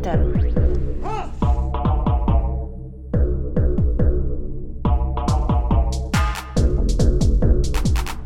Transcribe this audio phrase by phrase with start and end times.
[0.00, 0.24] Winter.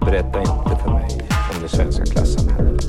[0.00, 2.84] Berätta inte för mig om det svenska klassamhället.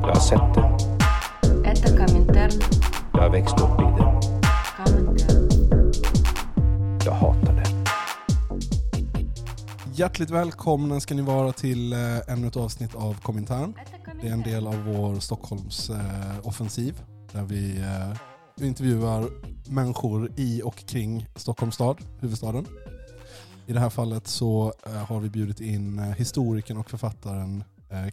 [0.00, 0.64] Jag har sett det.
[3.12, 4.08] Jag har växt upp i det.
[7.04, 7.68] Jag hatar det.
[9.94, 11.98] Hjärtligt välkomna ska ni vara till eh,
[12.28, 13.74] ännu ett avsnitt av Komintern.
[14.20, 19.30] Det är en del av vår Stockholmsoffensiv eh, där vi eh, intervjuar
[19.70, 22.66] människor i och kring Stockholms stad, huvudstaden.
[23.66, 27.64] I det här fallet så eh, har vi bjudit in historikern och författaren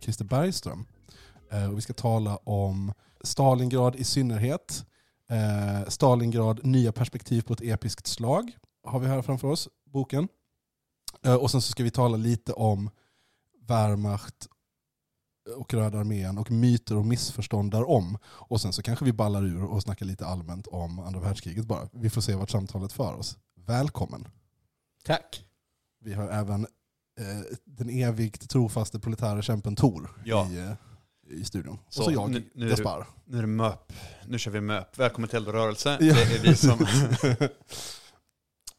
[0.02, 0.86] Christer Bergström.
[1.72, 2.94] Och vi ska tala om
[3.24, 4.86] Stalingrad i synnerhet,
[5.88, 8.52] Stalingrad nya perspektiv på ett episkt slag
[8.84, 10.28] har vi här framför oss, boken.
[11.40, 12.90] Och sen så ska vi tala lite om
[13.68, 14.48] Wehrmacht
[15.58, 18.18] och Röda armén och myter och missförstånd därom.
[18.26, 21.90] Och sen så kanske vi ballar ur och snackar lite allmänt om andra världskriget bara.
[21.92, 23.38] Vi får se vart samtalet för oss.
[23.66, 24.28] Välkommen.
[25.04, 25.46] Tack.
[26.02, 26.62] Vi har även
[27.20, 30.50] eh, den evigt trofaste proletära kämpen Tor Ja.
[30.52, 30.72] i, eh,
[31.30, 31.78] i studion.
[31.90, 33.08] Så, och så jag, nu- Gaspar.
[33.26, 33.94] Nu är det MÖP.
[34.28, 35.00] Nu kör vi MÖP.
[35.00, 35.98] Välkommen till Eldrörelse.
[36.02, 36.14] Ja.
[36.14, 36.88] Det är vi som...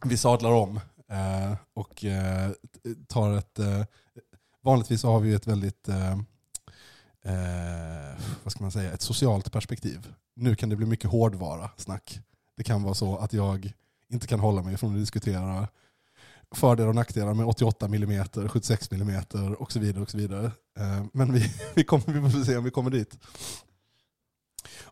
[0.10, 0.76] vi sadlar om
[1.10, 2.50] eh, och eh,
[3.08, 3.58] tar ett...
[3.58, 3.84] Eh,
[4.62, 5.88] vanligtvis så har vi ett väldigt...
[7.26, 8.92] Eh, vad ska man säga?
[8.92, 10.12] Ett socialt perspektiv.
[10.36, 12.20] Nu kan det bli mycket hårdvara snack.
[12.56, 13.72] Det kan vara så att jag
[14.08, 15.68] inte kan hålla mig från att diskutera
[16.54, 19.22] fördelar och nackdelar med 88 mm, 76 mm
[19.58, 20.02] och så vidare.
[20.02, 20.44] och så vidare.
[20.78, 23.18] Eh, Men vi, vi, kommer, vi får se om vi kommer dit.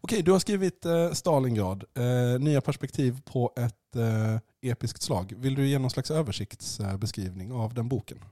[0.01, 4.39] Okej, du har skrivit eh, Stalingrad, eh, nya perspektiv på ett eh,
[4.71, 5.35] episkt slag.
[5.37, 8.25] Vill du ge någon slags översiktsbeskrivning av den boken?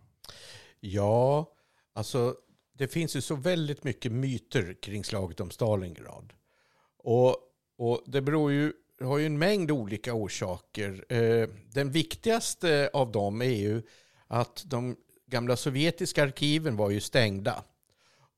[0.80, 1.46] Ja,
[1.94, 2.34] alltså
[2.82, 6.32] det finns ju så väldigt mycket myter kring slaget om Stalingrad.
[6.98, 7.36] Och,
[7.78, 11.04] och det beror ju, har ju en mängd olika orsaker.
[11.08, 13.82] Eh, den viktigaste av dem är ju
[14.26, 17.64] att de gamla sovjetiska arkiven var ju stängda.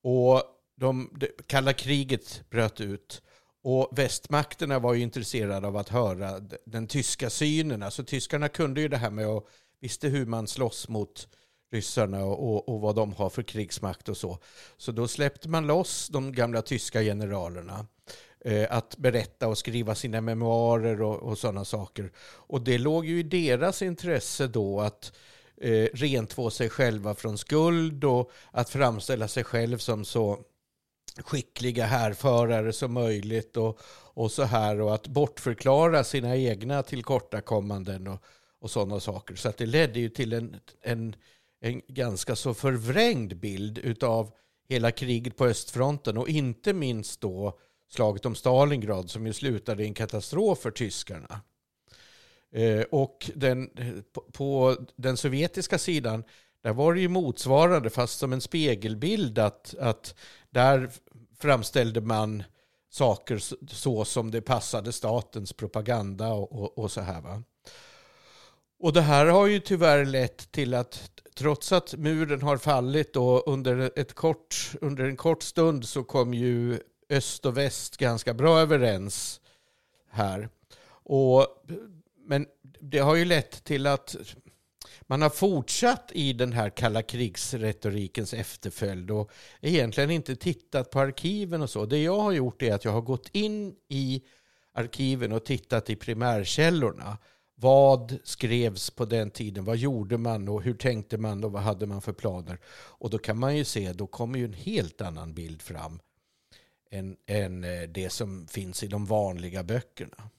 [0.03, 0.43] Och
[0.75, 3.21] de, det kalla kriget bröt ut.
[3.63, 7.83] Och västmakterna var ju intresserade av att höra den tyska synen.
[7.83, 9.45] Alltså tyskarna kunde ju det här med att,
[9.79, 11.27] visste hur man slåss mot
[11.75, 14.37] ryssarna och, och, vad de har för krigsmakt och så.
[14.77, 17.85] Så då släppte man loss de gamla tyska generalerna
[18.45, 22.11] eh, att berätta och skriva sina memoarer och, och sådana saker.
[22.47, 25.13] Och det låg ju i deras intresse då att
[25.61, 30.39] eh, rentvå sig själva från skuld och att framställa sig själv som så
[31.23, 33.79] skickliga härförare som möjligt och,
[34.13, 38.23] och så här och att bortförklara sina egna tillkortakommanden och,
[38.59, 39.35] och sådana saker.
[39.35, 41.15] Så att det ledde ju till en, en,
[41.65, 44.31] en ganska så förvrängd bild utav
[44.69, 47.59] hela kriget på östfronten och inte minst då
[47.89, 51.41] slaget om Stalingrad som ju slutade i en katastrof för tyskarna.
[52.51, 53.69] Eh, och den,
[54.33, 56.23] på, den sovjetiska sidan
[56.61, 60.15] där var det ju motsvarande fast som en spegelbild att, att
[60.49, 60.91] där
[61.39, 62.43] framställde man
[62.89, 67.21] saker så, så som det passade statens propaganda och, och, och så här.
[67.21, 67.43] Va?
[68.79, 73.39] Och det här har ju tyvärr lett till att trots att muren har fallit då
[73.39, 78.59] under, ett kort, under en kort stund så kom ju öst och väst ganska bra
[78.59, 79.41] överens
[80.09, 80.49] här.
[80.87, 81.47] Och,
[82.27, 82.45] men
[82.79, 84.15] det har ju lett till att
[85.01, 89.31] man har fortsatt i den här kalla krigsretorikens efterföljd och
[89.61, 91.85] egentligen inte tittat på arkiven och så.
[91.85, 94.23] Det jag har gjort är att jag har gått in i
[94.73, 97.17] arkiven och tittat i primärkällorna.
[97.55, 99.65] Vad skrevs på den tiden?
[99.65, 102.59] Vad gjorde man och hur tänkte man och vad hade man för planer?
[102.67, 105.99] Och då kan man ju se, då kommer ju en helt annan bild fram
[106.91, 110.29] än, än eh, det som finns i de vanliga böckerna.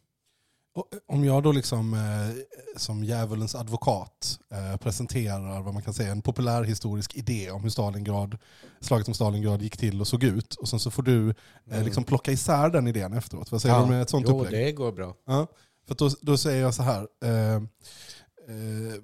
[0.77, 2.37] Och Om jag då liksom eh,
[2.77, 8.38] som djävulens advokat eh, presenterar vad man kan säga en populärhistorisk idé om hur Stalingrad,
[8.81, 11.34] slaget om Stalingrad gick till och såg ut och sen så får du
[11.71, 13.53] eh, liksom plocka isär den idén efteråt.
[13.53, 14.66] Vad säger du med ett sånt jo, upplägg?
[14.66, 15.15] det går bra.
[15.27, 15.47] Ja,
[15.88, 17.09] för då, då säger jag så här.
[17.24, 17.62] Eh,
[18.48, 18.94] eh,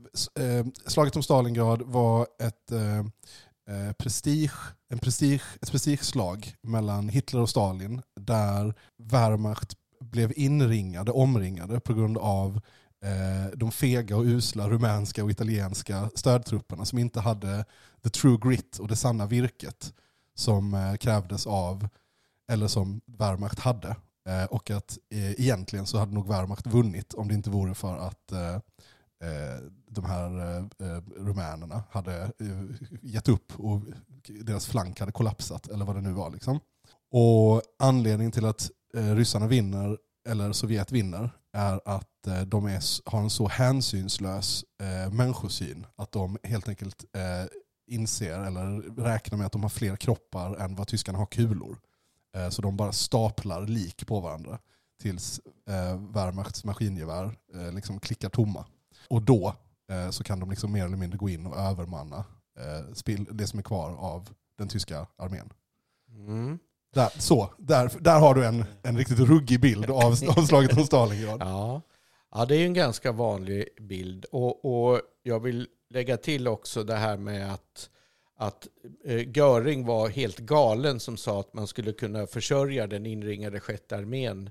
[0.44, 2.98] eh, slaget om Stalingrad var ett, eh,
[3.76, 11.80] eh, prestige, en prestige, ett prestigeslag mellan Hitler och Stalin där Wehrmacht blev inringade, omringade
[11.80, 12.60] på grund av
[13.04, 17.64] eh, de fega och usla rumänska och italienska stödtrupperna som inte hade
[18.02, 19.94] the true grit och det sanna virket
[20.34, 21.88] som eh, krävdes av,
[22.52, 23.96] eller som Wehrmacht hade.
[24.28, 27.96] Eh, och att eh, egentligen så hade nog Wehrmacht vunnit om det inte vore för
[27.96, 29.60] att eh, eh
[29.90, 33.80] de här eh, eh, rumänerna hade eh, gett upp och
[34.26, 36.30] deras flank hade kollapsat eller vad det nu var.
[36.30, 36.60] Liksom.
[37.10, 39.98] Och anledningen till att eh, ryssarna vinner,
[40.28, 46.12] eller Sovjet vinner, är att eh, de är, har en så hänsynslös eh, människosyn att
[46.12, 47.46] de helt enkelt eh,
[47.86, 51.78] inser eller räknar med att de har fler kroppar än vad tyskarna har kulor.
[52.36, 54.58] Eh, så de bara staplar lik på varandra
[55.00, 58.66] tills eh, Wehrmachts maskingevär eh, liksom klickar tomma.
[59.08, 59.54] Och då
[59.90, 62.24] eh, så kan de liksom mer eller mindre gå in och övermanna
[63.30, 65.52] det som är kvar av den tyska armén.
[66.08, 66.58] Mm.
[66.94, 70.84] Där, så, där, där har du en, en riktigt ruggig bild av, av slaget om
[70.84, 71.40] Stalingrad.
[71.40, 71.80] Ja.
[72.30, 74.24] ja, det är ju en ganska vanlig bild.
[74.24, 77.90] Och, och jag vill lägga till också det här med att,
[78.36, 78.68] att
[79.04, 83.96] eh, Göring var helt galen som sa att man skulle kunna försörja den inringade sjätte
[83.96, 84.50] armén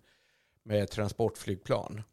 [0.63, 2.04] med transportflygplan.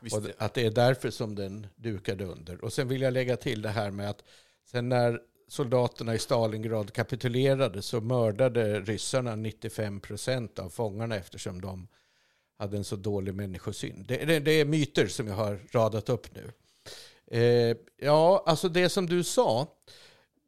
[0.00, 2.64] Visst, Och att det är därför som den dukade under.
[2.64, 4.24] Och sen vill jag lägga till det här med att
[4.70, 11.88] sen när soldaterna i Stalingrad kapitulerade så mördade ryssarna 95 procent av fångarna eftersom de
[12.58, 14.04] hade en så dålig människosyn.
[14.08, 16.52] Det, det, det är myter som jag har radat upp nu.
[17.26, 19.66] Eh, ja, alltså det som du sa,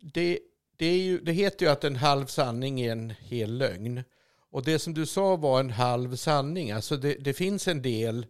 [0.00, 0.38] det,
[0.82, 4.02] det, ju, det heter ju att en halv sanning är en hel lögn.
[4.50, 6.70] Och det som du sa var en halv sanning.
[6.70, 8.26] Alltså det, det finns en del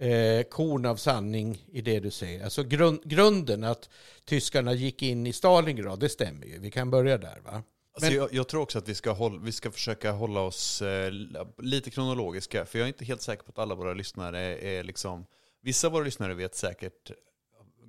[0.00, 2.44] eh, korn av sanning i det du säger.
[2.44, 3.90] Alltså grund, grunden att
[4.24, 6.58] tyskarna gick in i Stalingrad, det stämmer ju.
[6.58, 7.62] Vi kan börja där va?
[7.94, 10.82] Alltså Men- jag, jag tror också att vi ska, hålla, vi ska försöka hålla oss
[10.82, 11.12] eh,
[11.58, 14.84] lite kronologiska, för jag är inte helt säker på att alla våra lyssnare är, är
[14.84, 15.26] liksom...
[15.62, 17.10] Vissa av våra lyssnare vet säkert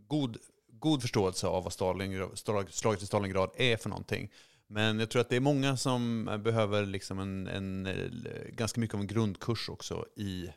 [0.07, 0.37] god,
[0.83, 2.39] god förståelse av vad Stalingrad,
[2.69, 4.31] slaget i Stalingrad är för någonting.
[4.67, 7.93] Men jag tror att det är många som behöver liksom en, en, eh,
[8.49, 10.49] ganska mycket av en grundkurs också i,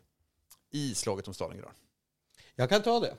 [0.72, 1.70] i slaget om Stalingrad.
[2.54, 3.14] Jag kan ta det.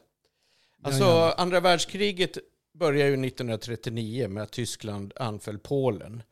[0.81, 1.31] Alltså gärna.
[1.31, 2.37] andra världskriget
[2.73, 6.23] började ju 1939 med att Tyskland anföll Polen.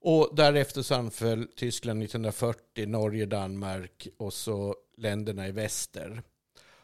[0.00, 6.22] Och därefter så anföll Tyskland 1940 Norge, Danmark och så länderna i väster.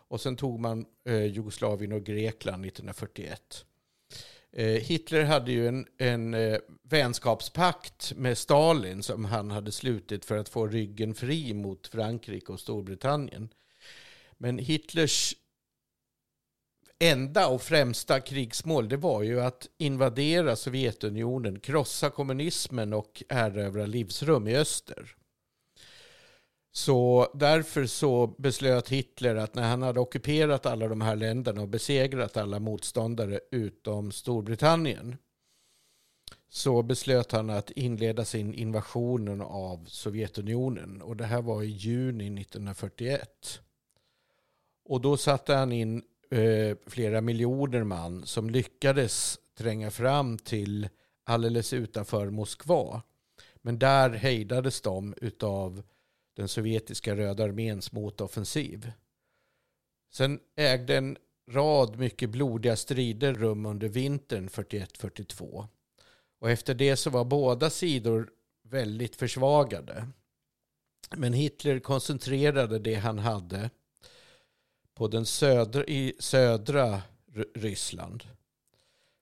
[0.08, 3.64] Och sen tog man eh, Jugoslavien och Grekland 1941.
[4.52, 10.36] Eh, Hitler hade ju en, en eh, vänskapspakt med Stalin som han hade slutit för
[10.36, 13.48] att få ryggen fri mot Frankrike och Storbritannien.
[14.38, 15.34] Men Hitlers
[16.98, 24.48] enda och främsta krigsmål det var ju att invadera Sovjetunionen, krossa kommunismen och erövra livsrum
[24.48, 25.17] i öster.
[26.78, 31.68] Så därför så beslöt Hitler att när han hade ockuperat alla de här länderna och
[31.68, 35.16] besegrat alla motståndare utom Storbritannien
[36.48, 42.40] så beslöt han att inleda sin invasion av Sovjetunionen och det här var i juni
[42.40, 43.60] 1941.
[44.84, 50.88] Och då satte han in eh, flera miljoner man som lyckades tränga fram till
[51.24, 53.02] alldeles utanför Moskva.
[53.62, 55.82] Men där hejdades de utav
[56.38, 58.92] den sovjetiska röda arméns motoffensiv.
[60.12, 61.16] Sen ägde en
[61.50, 65.66] rad mycket blodiga strider rum under vintern 41-42.
[66.40, 68.30] Och efter det så var båda sidor
[68.62, 70.08] väldigt försvagade.
[71.16, 73.70] Men Hitler koncentrerade det han hade
[74.94, 77.02] på den södra, i södra
[77.54, 78.24] Ryssland.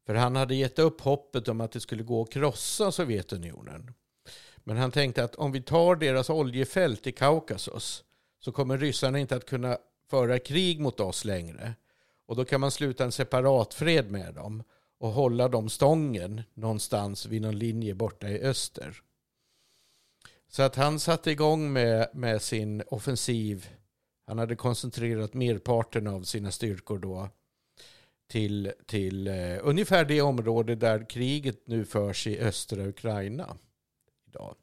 [0.06, 3.94] För han hade gett upp hoppet om att det skulle gå att krossa Sovjetunionen.
[4.68, 8.04] Men han tänkte att om vi tar deras oljefält i Kaukasus
[8.38, 9.78] så kommer ryssarna inte att kunna
[10.10, 11.74] föra krig mot oss längre.
[12.26, 14.62] Och då kan man sluta en separatfred med dem
[14.98, 19.02] och hålla dem stången någonstans vid någon linje borta i öster.
[20.48, 23.68] Så att han satte igång med, med sin offensiv.
[24.26, 27.28] Han hade koncentrerat merparten av sina styrkor då
[28.30, 33.56] till, till eh, ungefär det område där kriget nu förs i östra Ukraina
[34.36, 34.56] idag.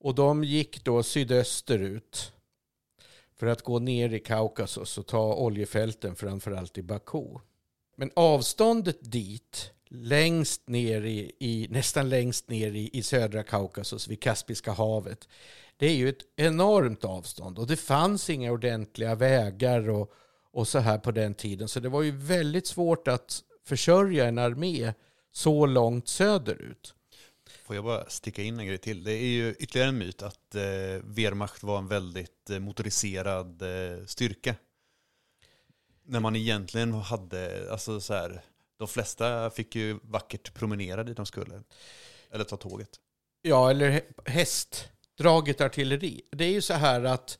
[0.00, 2.32] Och de gick då sydösterut
[3.36, 7.24] för att gå ner i Kaukasus och ta oljefälten framförallt i Baku.
[7.96, 14.22] Men avståndet dit, längst ner i, i, nästan längst ner i, i södra Kaukasus vid
[14.22, 15.28] Kaspiska havet,
[15.76, 20.12] det är ju ett enormt avstånd och det fanns inga ordentliga vägar och,
[20.52, 21.68] och så här på den tiden.
[21.68, 24.92] Så det var ju väldigt svårt att försörja en armé
[25.32, 26.95] så långt söderut.
[27.66, 29.04] Får jag bara sticka in en grej till?
[29.04, 30.62] Det är ju ytterligare en myt att eh,
[31.04, 34.54] Wehrmacht var en väldigt eh, motoriserad eh, styrka.
[36.04, 38.42] När man egentligen hade, alltså så här,
[38.78, 41.62] de flesta fick ju vackert promenera dit de skulle.
[42.30, 42.90] Eller ta tåget.
[43.42, 46.22] Ja, eller hästdraget artilleri.
[46.30, 47.38] Det är ju så här att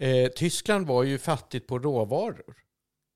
[0.00, 2.56] eh, Tyskland var ju fattigt på råvaror.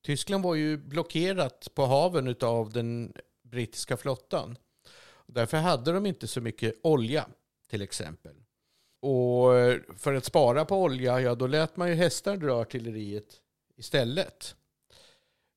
[0.05, 3.12] Tyskland var ju blockerat på haven av den
[3.43, 4.57] brittiska flottan.
[5.33, 7.29] Därför hade de inte så mycket olja
[7.71, 8.35] till exempel.
[9.01, 9.51] Och
[9.97, 13.41] för att spara på olja, ja då lät man ju hästar dra artilleriet
[13.77, 14.55] istället.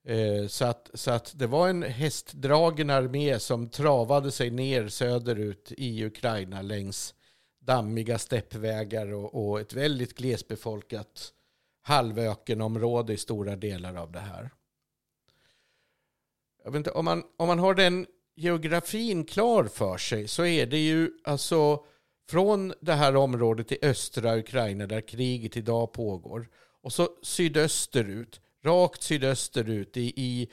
[0.08, 5.72] Eh, Så att, så att det var en hästdragen armé som travade sig ner söderut
[5.78, 7.16] i Ukraina längs
[7.60, 11.34] dammiga steppvägar och, och ett väldigt glesbefolkat
[11.82, 14.50] halvökenområde i stora delar av det här.
[16.64, 18.08] Jag vet inte, om, man, om man har den
[18.42, 21.86] geografin klar för sig så är det ju alltså
[22.30, 26.50] från det här området i östra Ukraina där kriget idag pågår
[26.84, 30.50] och så sydösterut, rakt sydösterut i, i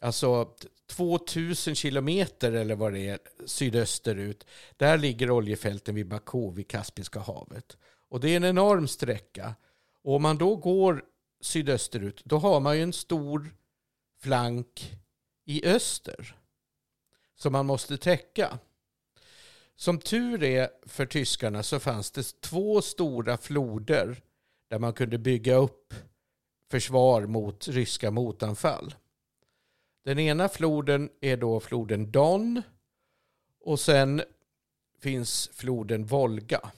[0.00, 0.48] alltså
[0.86, 4.46] 2000 kilometer eller vad det är sydösterut.
[4.76, 7.76] Där ligger oljefälten vid Baku vid Kaspiska havet.
[8.08, 9.54] Och det är en enorm sträcka.
[10.02, 11.04] Och om man då går
[11.40, 13.54] sydösterut då har man ju en stor
[14.20, 14.92] flank
[15.44, 16.36] i öster
[17.42, 18.58] som man måste täcka.
[19.76, 24.22] Som tur är för tyskarna så fanns det två stora floder
[24.68, 25.94] där man kunde bygga upp
[26.70, 28.94] försvar mot ryska motanfall.
[30.04, 32.62] Den ena floden är då floden Don
[33.60, 34.22] och sen
[35.00, 36.70] finns floden Volga.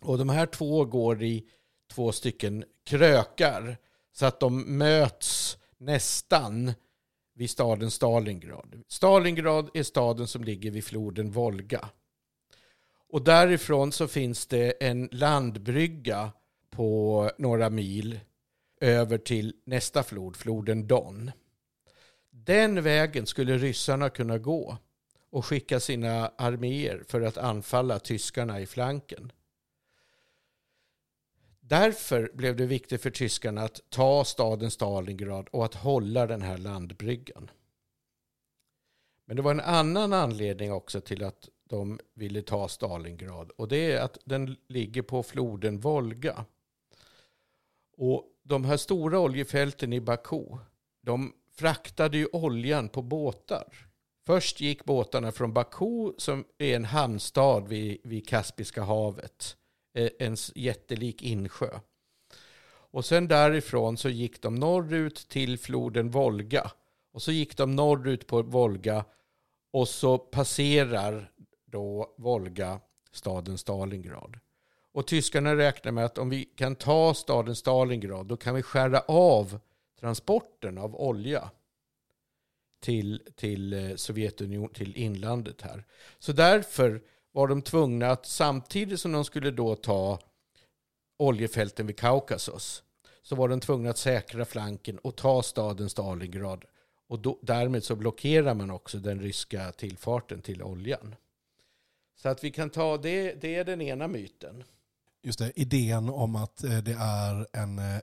[0.00, 1.48] Och de här två går i
[1.90, 3.76] två stycken krökar
[4.12, 6.72] så att de möts nästan
[7.34, 8.82] vid staden Stalingrad.
[8.88, 11.88] Stalingrad är staden som ligger vid floden Volga.
[13.08, 16.32] Och därifrån så finns det en landbrygga
[16.70, 18.20] på några mil
[18.80, 21.30] över till nästa flod, floden Don.
[22.30, 24.78] Den vägen skulle ryssarna kunna gå
[25.30, 29.32] och skicka sina arméer för att anfalla tyskarna i flanken.
[31.70, 36.58] Därför blev det viktigt för tyskarna att ta staden Stalingrad och att hålla den här
[36.58, 37.50] landbryggan.
[39.26, 43.92] Men det var en annan anledning också till att de ville ta Stalingrad och det
[43.92, 46.44] är att den ligger på floden Volga.
[47.96, 50.44] Och de här stora oljefälten i Baku,
[51.02, 53.86] de fraktade ju oljan på båtar.
[54.26, 59.56] Först gick båtarna från Baku som är en hamnstad vid, vid Kaspiska havet.
[59.94, 61.80] Eh, en jättelik insjö.
[62.92, 66.70] Och sen därifrån så gick de norrut till floden Volga.
[67.12, 69.04] Och så gick de norrut på Volga
[69.72, 71.32] och så passerar
[71.66, 72.80] då Volga
[73.12, 74.38] staden Stalingrad.
[74.92, 79.00] Och tyskarna räknar med att om vi kan ta staden Stalingrad då kan vi skära
[79.00, 79.60] av
[80.00, 81.50] transporten av olja
[82.80, 85.84] till, till eh, Sovjetunionen, till inlandet här.
[86.18, 90.18] Så därför var de tvungna att samtidigt som de skulle då ta
[91.18, 92.82] oljefälten vid Kaukasus
[93.22, 96.64] så var de tvungna att säkra flanken och ta staden Stalingrad.
[97.08, 101.14] Och då, därmed så blockerar man också den ryska tillfarten till oljan.
[102.16, 104.64] Så att vi kan ta det, det är den ena myten.
[105.22, 108.00] Just det, idén om att eh, det är en, eh,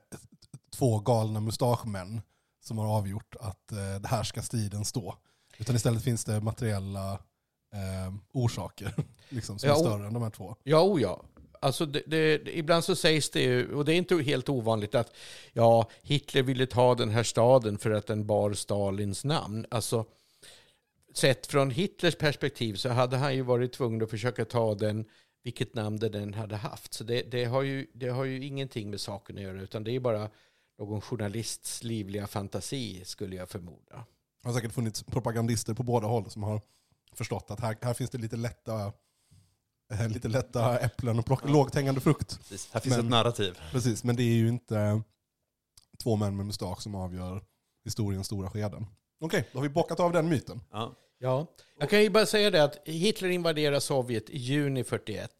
[0.70, 2.20] två galna mustaschmän
[2.60, 5.14] som har avgjort att eh, det här ska striden stå.
[5.58, 7.18] Utan istället finns det materiella
[7.72, 8.92] eh, orsaker
[9.28, 10.56] liksom, som Ja, är större än de här två.
[10.62, 11.22] Ja, o ja.
[11.60, 14.94] Alltså det, det, det- ibland så sägs det ju, och det är inte helt ovanligt,
[14.94, 15.16] att
[15.52, 19.66] ja, Hitler ville ta den här staden för att den bar Stalins namn.
[19.70, 20.04] Alltså,
[21.14, 25.04] sett från Hitlers perspektiv så hade han ju varit tvungen att försöka ta den
[25.44, 26.94] vilket namn den än hade haft.
[26.94, 29.92] Så det, det, har ju, det har ju ingenting med saken att göra, utan det
[29.96, 30.30] är bara
[30.78, 34.04] någon journalists livliga fantasi, skulle jag förmoda.
[34.42, 36.60] Det har säkert funnits propagandister på båda håll som har
[37.12, 38.92] förstått att här, här finns det lite lätta,
[39.92, 42.38] eh, lite lätta äpplen och plocka lågt hängande frukt.
[42.38, 42.70] Precis.
[42.72, 43.58] Här finns Men- ett narrativ.
[43.72, 45.02] Precis, men det är ju inte
[46.02, 47.44] två män med mustasch som avgör
[47.84, 48.86] historiens stora skeden.
[49.20, 50.60] Okej, då har vi bockat av den myten.
[50.70, 50.94] Ja.
[51.20, 51.46] Ja,
[51.78, 55.30] jag kan ju bara säga det att Hitler invaderar Sovjet i juni 41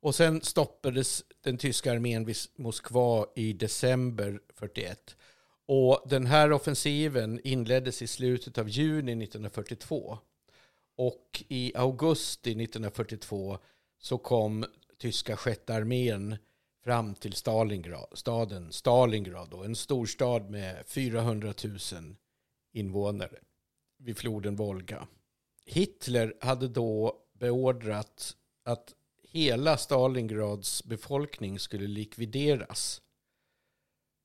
[0.00, 5.16] och sen stoppades den tyska armén vid Moskva i december 41.
[5.68, 10.18] Och den här offensiven inleddes i slutet av juni 1942.
[10.96, 13.58] Och i augusti 1942
[13.98, 14.64] så kom
[14.98, 16.36] tyska sjätte armén
[16.84, 22.16] fram till Stalingrad, staden Stalingrad, då, en storstad med 400 000
[22.72, 23.38] invånare
[23.98, 25.08] vid floden Volga.
[25.64, 33.02] Hitler hade då beordrat att hela Stalingrads befolkning skulle likvideras.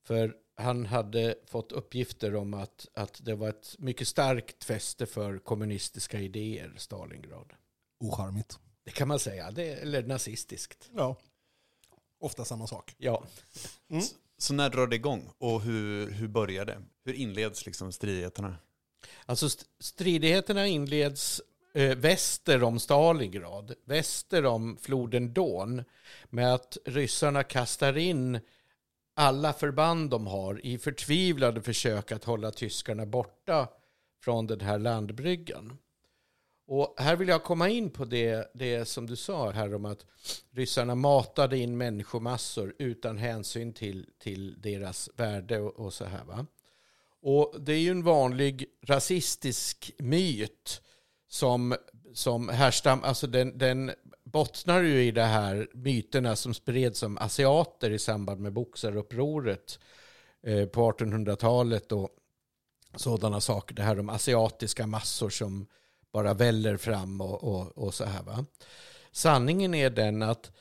[0.04, 5.38] För han hade fått uppgifter om att, att det var ett mycket starkt fäste för
[5.38, 7.52] kommunistiska idéer, Stalingrad.
[8.00, 8.58] Ocharmigt.
[8.84, 10.90] Det kan man säga, det, eller nazistiskt.
[10.94, 11.16] Ja.
[12.20, 12.94] Ofta samma sak.
[12.98, 13.24] Ja.
[14.38, 16.82] Så när drar det igång och hur, hur börjar det?
[17.04, 18.56] Hur inleds liksom stridigheterna?
[19.26, 21.42] Alltså st- stridigheterna inleds
[21.74, 25.84] eh, väster om Stalingrad, väster om floden Don,
[26.30, 28.40] med att ryssarna kastar in
[29.14, 33.68] alla förband de har i förtvivlade försök att hålla tyskarna borta
[34.22, 35.78] från den här landbryggan.
[36.66, 40.06] Och här vill jag komma in på det, det som du sa här om att
[40.50, 46.24] ryssarna matade in människomassor utan hänsyn till, till deras värde och, och så här.
[46.24, 46.46] Va?
[47.22, 50.82] Och det är ju en vanlig rasistisk myt
[51.28, 51.74] som,
[52.14, 53.92] som härstam, alltså den, den
[54.32, 59.78] bottnar ju i de här myterna som spreds om asiater i samband med boxarupproret
[60.42, 62.10] eh, på 1800-talet och
[62.96, 63.74] sådana saker.
[63.74, 65.66] Det här om asiatiska massor som
[66.12, 68.22] bara väller fram och, och, och så här.
[68.22, 68.44] Va?
[69.12, 70.52] Sanningen är den att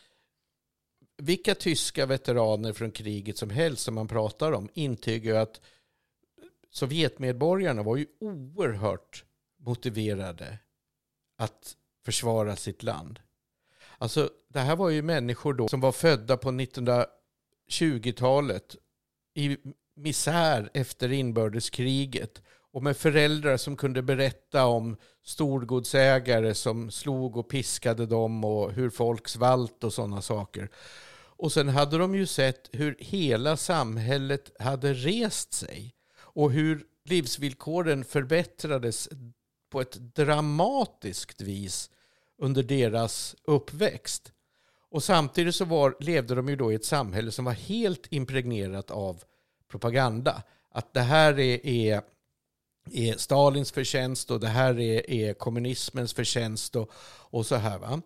[1.17, 5.61] vilka tyska veteraner från kriget som helst som man pratar om intygar att
[6.69, 9.25] Sovjetmedborgarna var ju oerhört
[9.57, 10.57] motiverade
[11.37, 13.19] att försvara sitt land.
[14.01, 18.75] Alltså, det här var ju människor då som var födda på 1920-talet
[19.35, 19.57] i
[19.95, 22.41] misär efter inbördeskriget
[22.73, 28.89] och med föräldrar som kunde berätta om storgodsägare som slog och piskade dem och hur
[28.89, 30.69] folk svalt och sådana saker.
[31.13, 38.03] Och sen hade de ju sett hur hela samhället hade rest sig och hur livsvillkoren
[38.03, 39.09] förbättrades
[39.71, 41.89] på ett dramatiskt vis
[42.41, 44.31] under deras uppväxt.
[44.89, 48.91] Och samtidigt så var, levde de ju då i ett samhälle som var helt impregnerat
[48.91, 49.23] av
[49.67, 50.43] propaganda.
[50.71, 52.01] Att det här är, är,
[52.91, 56.91] är Stalins förtjänst och det här är, är kommunismens förtjänst och,
[57.29, 57.79] och så här.
[57.79, 58.01] Va?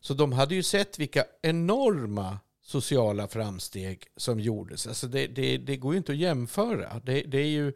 [0.00, 4.86] Så de hade ju sett vilka enorma sociala framsteg som gjordes.
[4.86, 7.00] Alltså det, det, det går ju inte att jämföra.
[7.04, 7.72] Det, det är ju,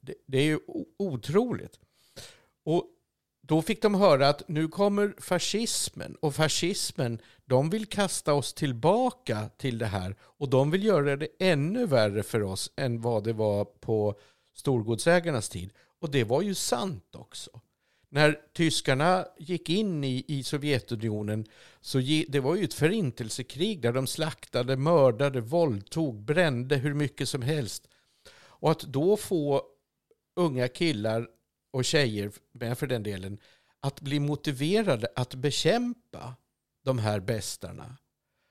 [0.00, 0.58] det, det, är ju
[0.98, 1.80] otroligt.
[2.64, 2.88] Och
[3.46, 9.48] då fick de höra att nu kommer fascismen och fascismen de vill kasta oss tillbaka
[9.56, 13.32] till det här och de vill göra det ännu värre för oss än vad det
[13.32, 14.14] var på
[14.54, 15.70] storgodsägarnas tid.
[16.00, 17.60] Och det var ju sant också.
[18.08, 21.44] När tyskarna gick in i, i Sovjetunionen
[21.80, 27.28] så ge, det var ju ett förintelsekrig där de slaktade, mördade, våldtog, brände hur mycket
[27.28, 27.88] som helst.
[28.34, 29.62] Och att då få
[30.36, 31.28] unga killar
[31.72, 33.38] och tjejer med för den delen
[33.80, 36.36] att bli motiverade att bekämpa
[36.84, 37.96] de här bästarna.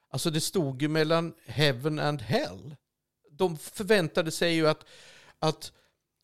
[0.10, 2.75] Alltså det stod ju mellan heaven and hell.
[3.31, 4.86] De förväntade sig ju att,
[5.39, 5.71] att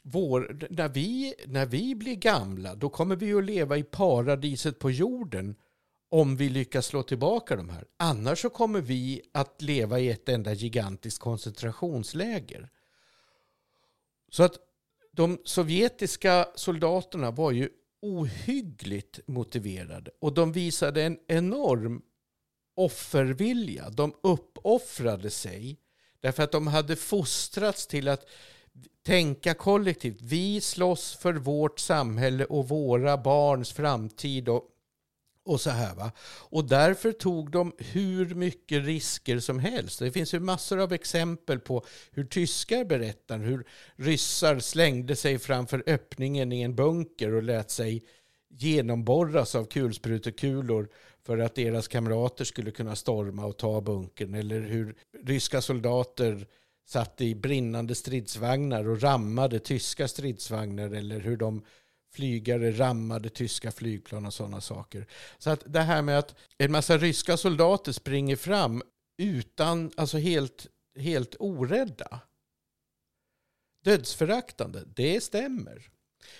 [0.03, 4.91] vår, när, vi, när vi blir gamla då kommer vi att leva i paradiset på
[4.91, 5.55] jorden
[6.09, 7.85] om vi lyckas slå tillbaka de här.
[7.97, 12.69] Annars så kommer vi att leva i ett enda gigantiskt koncentrationsläger.
[14.29, 14.57] Så att
[15.17, 17.69] de sovjetiska soldaterna var ju
[18.01, 22.01] ohyggligt motiverade och de visade en enorm
[22.75, 23.89] offervilja.
[23.89, 25.79] De uppoffrade sig
[26.19, 28.25] därför att de hade fostrats till att
[29.05, 30.21] tänka kollektivt.
[30.21, 34.63] Vi slåss för vårt samhälle och våra barns framtid och
[35.47, 36.11] och så här va.
[36.49, 39.99] Och därför tog de hur mycket risker som helst.
[39.99, 45.83] Det finns ju massor av exempel på hur tyskar berättar hur ryssar slängde sig framför
[45.87, 48.03] öppningen i en bunker och lät sig
[48.49, 50.89] genomborras av kulsprutekulor
[51.25, 54.33] för att deras kamrater skulle kunna storma och ta bunkern.
[54.33, 56.47] Eller hur ryska soldater
[56.87, 60.89] satt i brinnande stridsvagnar och rammade tyska stridsvagnar.
[60.89, 61.63] Eller hur de
[62.17, 65.07] flygare rammade tyska flygplan och sådana saker.
[65.37, 68.81] Så att det här med att en massa ryska soldater springer fram
[69.17, 70.67] utan, alltså helt,
[70.99, 72.19] helt orädda.
[73.83, 75.89] Dödsföraktande, det stämmer.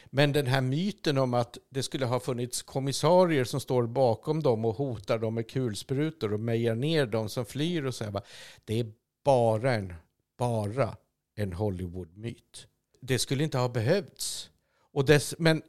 [0.06, 4.66] Men den här myten om att det skulle ha funnits kommissarier som står bakom dem
[4.66, 8.22] och hotar dem med kulsprutor och mejar ner dem som flyr och så här,
[8.66, 8.92] det är
[9.24, 9.94] bara en,
[10.38, 10.98] bara
[11.36, 12.68] en Hollywood-myt.
[13.02, 14.50] Det skulle inte ha behövts.
[14.98, 15.62] Och dess, men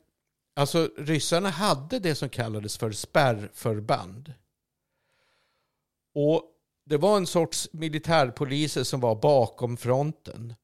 [0.54, 4.32] alltså, ryssarna hade det som kallades för spärrförband.
[6.14, 6.42] Och
[6.84, 10.54] det var en sorts militärpoliser som var bakom fronten.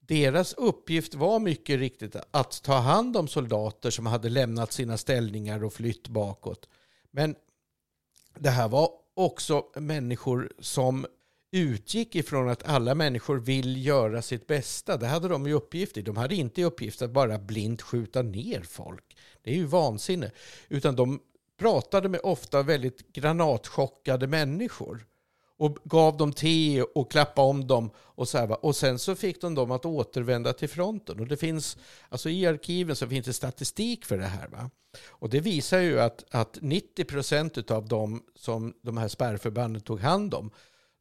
[0.00, 5.64] Deras uppgift var mycket riktigt att ta hand om soldater som hade lämnat sina ställningar
[5.64, 6.68] och flytt bakåt.
[7.10, 7.34] Men
[8.38, 11.06] det här var också människor som
[11.50, 14.96] utgick ifrån att alla människor vill göra sitt bästa.
[14.96, 16.02] Det hade de i uppgift i.
[16.02, 19.16] De hade inte i uppgift att bara blint skjuta ner folk.
[19.42, 20.30] Det är ju vansinne.
[20.68, 21.20] Utan de
[21.58, 25.06] pratade med ofta väldigt granatchockade människor.
[25.58, 27.90] och gav dem te och klappade om dem.
[27.96, 31.20] Och, så här, och sen så fick de dem att återvända till fronten.
[31.20, 31.76] Och det finns,
[32.08, 34.48] alltså i arkiven så finns det statistik för det här.
[34.48, 34.70] Va?
[35.08, 40.00] Och det visar ju att, att 90 procent av dem som de här spärrförbanden tog
[40.00, 40.50] hand om,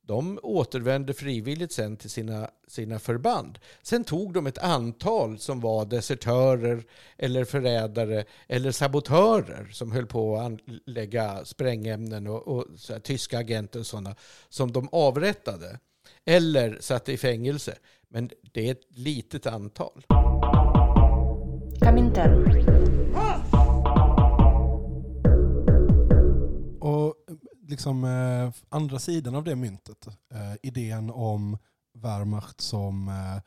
[0.08, 3.60] de återvände frivilligt sen till sina, sina förband.
[3.82, 6.84] Sen tog de ett antal som var desertörer
[7.18, 13.38] eller förrädare eller sabotörer som höll på att lägga sprängämnen och, och så här, tyska
[13.38, 14.16] agenter och sådana
[14.50, 15.80] som de avrättade
[16.26, 17.76] eller satte i fängelse.
[18.10, 20.06] Men det är ett litet antal.
[21.80, 22.85] Komintern.
[27.68, 31.58] Liksom eh, andra sidan av det myntet, eh, idén om
[31.94, 33.42] Wehrmacht som eh,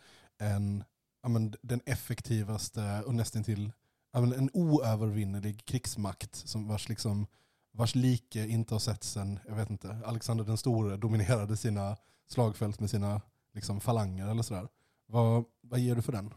[0.48, 0.84] en,
[1.22, 3.72] ja, men, den effektivaste och nästan till
[4.12, 7.26] ja, men, en oövervinnerlig krigsmakt som vars, liksom,
[7.72, 12.80] vars like inte har sett sen, jag vet inte, Alexander den store dominerade sina slagfält
[12.80, 13.20] med sina
[13.54, 14.68] liksom, falanger eller sådär.
[15.06, 16.34] Vad, vad ger du för den?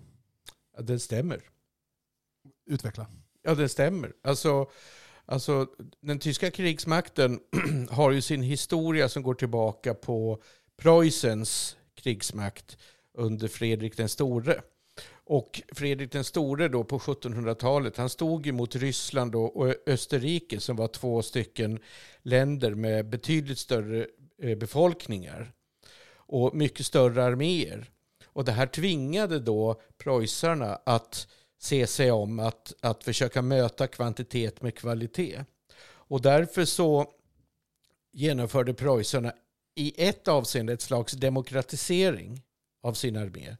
[0.75, 1.41] Ja, det stämmer.
[2.65, 3.07] Utveckla.
[3.41, 4.13] Ja, det stämmer.
[4.23, 4.69] Alltså,
[5.25, 5.67] alltså,
[6.01, 7.39] den tyska krigsmakten
[7.89, 10.41] har ju sin historia som går tillbaka på
[10.77, 12.77] Preussens krigsmakt
[13.13, 14.61] under Fredrik den store.
[15.23, 20.75] Och Fredrik den store då på 1700-talet, han stod ju mot Ryssland och Österrike som
[20.75, 21.79] var två stycken
[22.21, 24.07] länder med betydligt större
[24.41, 25.53] eh, befolkningar
[26.15, 27.91] och mycket större arméer.
[28.25, 31.27] Och det här tvingade då preussarna att
[31.61, 35.45] se sig om att, att försöka möta kvantitet med kvalitet.
[35.83, 37.13] Och därför så
[38.11, 39.33] genomförde preussarna
[39.75, 42.41] i ett avseende ett slags demokratisering
[42.81, 43.55] av sin armé.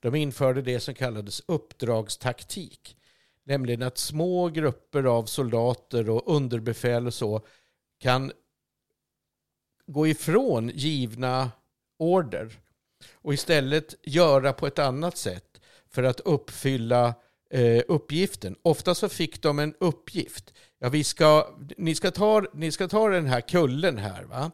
[0.00, 2.96] De införde det som kallades uppdragstaktik.
[3.44, 7.46] Nämligen att små grupper av soldater och underbefäl och så
[7.98, 8.32] kan
[9.86, 11.50] gå ifrån givna
[11.98, 12.60] order
[13.12, 17.14] och istället göra på ett annat sätt för att uppfylla
[17.50, 18.56] eh, uppgiften.
[18.62, 20.54] Ofta så fick de en uppgift.
[20.78, 24.24] Ja, vi ska, ni, ska ta, ni ska ta den här kullen här.
[24.24, 24.50] va?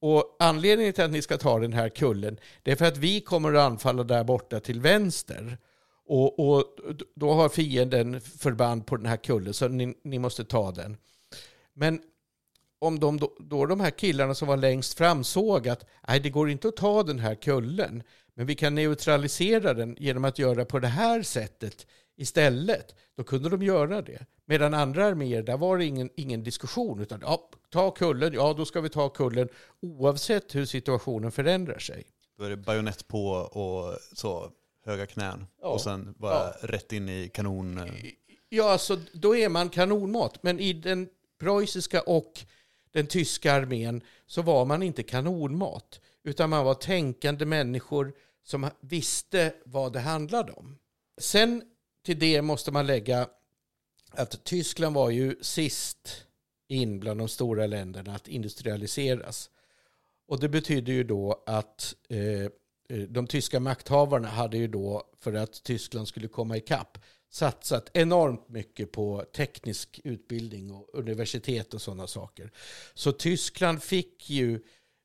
[0.00, 3.20] Och anledningen till att ni ska ta den här kullen det är för att vi
[3.20, 5.58] kommer att anfalla där borta till vänster.
[6.06, 6.64] Och, och
[7.14, 10.96] då har fienden förband på den här kullen så ni, ni måste ta den.
[11.74, 12.00] Men
[12.78, 16.30] om de, då, då de här killarna som var längst fram såg att nej, det
[16.30, 18.02] går inte att ta den här kullen,
[18.34, 22.94] men vi kan neutralisera den genom att göra på det här sättet istället.
[23.16, 24.26] Då kunde de göra det.
[24.46, 27.00] Medan andra arméer, där var det ingen, ingen diskussion.
[27.00, 29.48] Utan ja, ta kullen, ja då ska vi ta kullen
[29.82, 32.04] oavsett hur situationen förändrar sig.
[32.38, 34.50] Då är det bajonett på och så
[34.86, 35.46] höga knän.
[35.62, 35.68] Ja.
[35.68, 36.54] Och sen bara Ja.
[36.62, 37.78] rätt in i kanon.
[37.78, 37.84] eh,
[38.48, 40.42] Ja, alltså då är man kanonmat.
[40.42, 41.08] Men i den
[41.40, 42.32] preussiska och
[42.92, 46.00] den tyska armén så var man inte kanonmat.
[46.24, 50.78] Utan man var tänkande människor som visste vad det handlade om.
[51.18, 51.62] Sen
[52.04, 53.28] till det måste man lägga
[54.10, 56.26] att Tyskland var ju sist
[56.68, 59.50] in bland de stora länderna att industrialiseras.
[60.26, 65.34] Och det betyder ju då att eh, eh, de tyska makthavarna hade ju då, för
[65.34, 66.98] att Tyskland skulle komma ikapp,
[67.30, 72.50] satsat enormt mycket på teknisk utbildning och universitet och sådana saker.
[72.94, 74.60] Så Tyskland fick ju eh,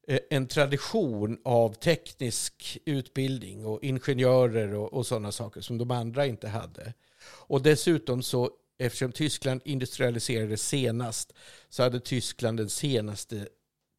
[0.09, 6.25] Eh, en tradition av teknisk utbildning och ingenjörer och, och sådana saker som de andra
[6.25, 6.93] inte hade.
[7.21, 11.33] Och dessutom så, eftersom Tyskland industrialiserades senast,
[11.69, 13.47] så hade Tyskland den senaste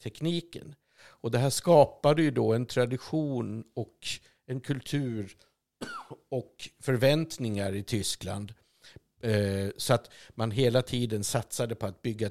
[0.02, 0.74] tekniken.
[1.00, 3.98] Och det här skapade ju då en tradition och
[4.46, 5.36] en kultur
[6.28, 8.54] och förväntningar i Tyskland.
[9.20, 12.30] Eh, så att man hela tiden satsade på att bygga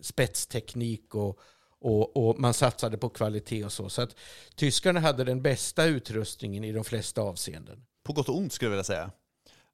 [0.00, 1.40] spetsteknik och,
[1.80, 3.88] och, och man satsade på kvalitet och så.
[3.88, 4.16] Så att
[4.54, 7.84] tyskarna hade den bästa utrustningen i de flesta avseenden.
[8.04, 9.10] På gott och ont skulle jag vilja säga.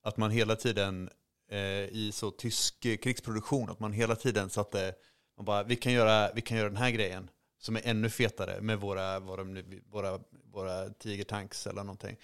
[0.02, 1.10] Att man hela tiden
[1.50, 4.94] eh, i så tysk krigsproduktion, att man hela tiden satte,
[5.36, 8.60] man bara, vi kan göra, vi kan göra den här grejen som är ännu fetare
[8.60, 9.44] med våra, våra,
[9.92, 10.20] våra,
[10.52, 12.16] våra tigertanks eller någonting.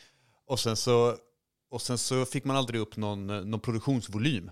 [0.47, 1.17] Och sen så,
[1.71, 4.51] och sen så fick man aldrig upp någon, någon produktionsvolym.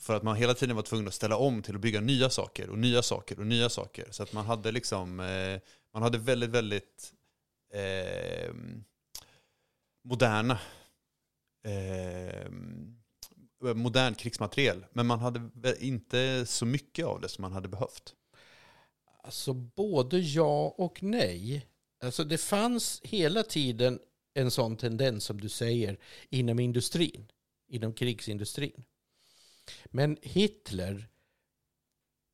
[0.00, 2.70] För att man hela tiden var tvungen att ställa om till att bygga nya saker
[2.70, 4.08] och nya saker och nya saker.
[4.10, 5.60] Så att man hade liksom, eh,
[5.92, 7.12] man hade väldigt, väldigt
[7.74, 8.54] eh,
[10.04, 10.58] moderna
[11.64, 12.50] eh,
[13.74, 14.86] modern krigsmateriel.
[14.92, 18.14] Men man hade inte så mycket av det som man hade behövt.
[19.22, 21.66] Alltså både ja och nej.
[22.04, 23.98] Alltså det fanns hela tiden
[24.34, 25.98] en sån tendens som du säger
[26.30, 27.28] inom industrin,
[27.68, 28.84] inom krigsindustrin.
[29.84, 31.08] Men Hitler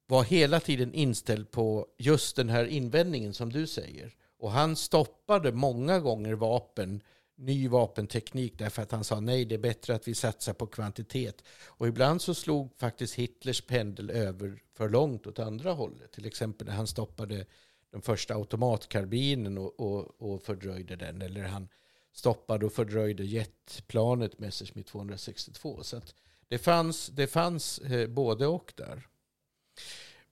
[0.07, 4.15] var hela tiden inställd på just den här invändningen som du säger.
[4.39, 7.03] Och han stoppade många gånger vapen,
[7.37, 11.45] ny vapenteknik därför att han sa nej, det är bättre att vi satsar på kvantitet.
[11.67, 16.13] Och ibland så slog faktiskt Hitlers pendel över för långt åt andra hållet.
[16.13, 17.47] Till exempel när han stoppade
[17.91, 21.23] den första automatkarbinen och, och, och fördröjde den.
[21.23, 21.69] Eller han
[22.13, 25.83] stoppade och fördröjde jetplanet Messerschmitt 262.
[25.83, 26.15] Så att
[26.49, 29.07] det fanns, det fanns eh, både och där.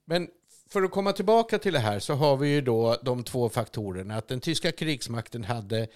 [0.05, 0.29] Men
[0.69, 4.15] för att komma tillbaka till det här så har vi ju då de två faktorerna.
[4.15, 5.87] Att den tyska krigsmakten hade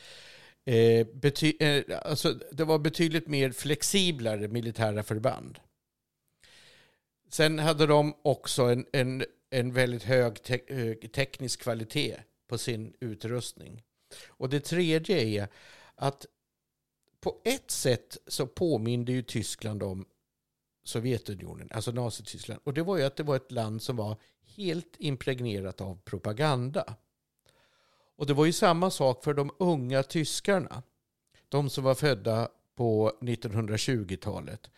[0.66, 5.60] eh, bety eh, alltså det var betydligt mer flexiblare militära förband.
[7.30, 12.18] Sen hade de också en, en, en väldigt hög te eh, teknisk kvalitet
[12.50, 13.84] på sin utrustning.
[14.28, 15.48] Och det tredje är
[15.96, 16.26] att
[17.22, 20.06] på ett sätt så påminde ju Tyskland om
[20.84, 22.62] Sovjetunionen, alltså Nazityskland.
[22.64, 24.18] Och det var ju att det var ett land som var
[24.56, 26.96] helt impregnerat av propaganda.
[28.16, 30.84] Och det var ju samma sak för de unga tyskarna.
[31.50, 34.70] De som var födda på 1920-talet.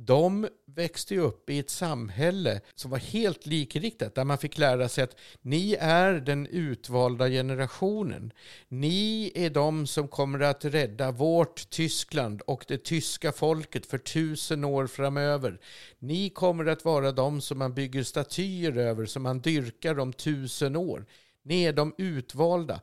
[0.00, 4.88] De växte ju upp i ett samhälle som var helt likriktat, där man fick lära
[4.88, 8.32] sig att ni är den utvalda generationen.
[8.68, 14.64] Ni är de som kommer att rädda vårt Tyskland och det tyska folket för tusen
[14.64, 15.60] år framöver.
[15.98, 20.76] Ni kommer att vara de som man bygger statyer över, som man dyrkar om tusen
[20.76, 21.06] år.
[21.42, 22.80] Ni är de utvalda.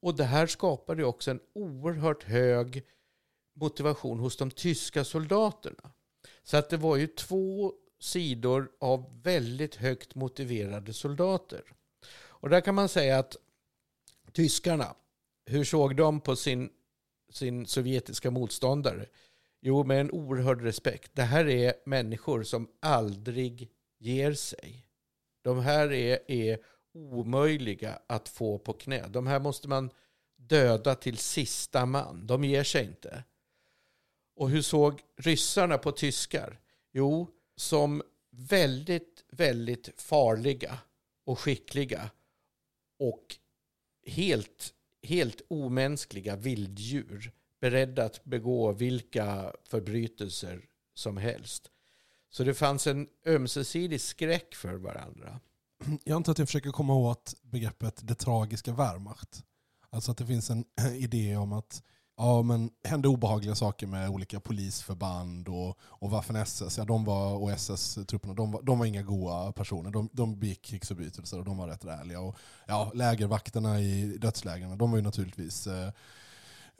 [0.00, 2.82] Och det här skapade också en oerhört hög
[3.54, 5.92] motivation hos de tyska soldaterna.
[6.48, 11.62] Så att det var ju två sidor av väldigt högt motiverade soldater.
[12.12, 13.36] Och där kan man säga att
[14.32, 14.94] tyskarna,
[15.46, 16.70] hur såg de på sin,
[17.32, 19.06] sin sovjetiska motståndare?
[19.60, 21.10] Jo, med en oerhörd respekt.
[21.14, 24.86] Det här är människor som aldrig ger sig.
[25.42, 26.58] De här är, är
[26.94, 29.06] omöjliga att få på knä.
[29.08, 29.90] De här måste man
[30.36, 32.26] döda till sista man.
[32.26, 33.24] De ger sig inte.
[34.38, 36.60] Och hur såg ryssarna på tyskar?
[36.92, 40.78] Jo, som väldigt, väldigt farliga
[41.24, 42.10] och skickliga
[42.98, 43.36] och
[44.06, 51.70] helt, helt omänskliga vilddjur beredda att begå vilka förbrytelser som helst.
[52.30, 55.40] Så det fanns en ömsesidig skräck för varandra.
[56.04, 59.44] Jag antar att jag försöker komma åt begreppet det tragiska Wehrmacht.
[59.90, 61.82] Alltså att det finns en idé om att
[62.18, 66.78] ja, men hände obehagliga saker med olika polisförband och, och Waffen-SS.
[66.78, 69.90] Ja, de var, och SS-trupperna, de var, de var inga goa personer.
[69.90, 72.20] De, de begick krigsförbrytelser och de var rätt ärliga.
[72.20, 75.90] Och, ja, lägervakterna i dödslägren, de var ju naturligtvis eh,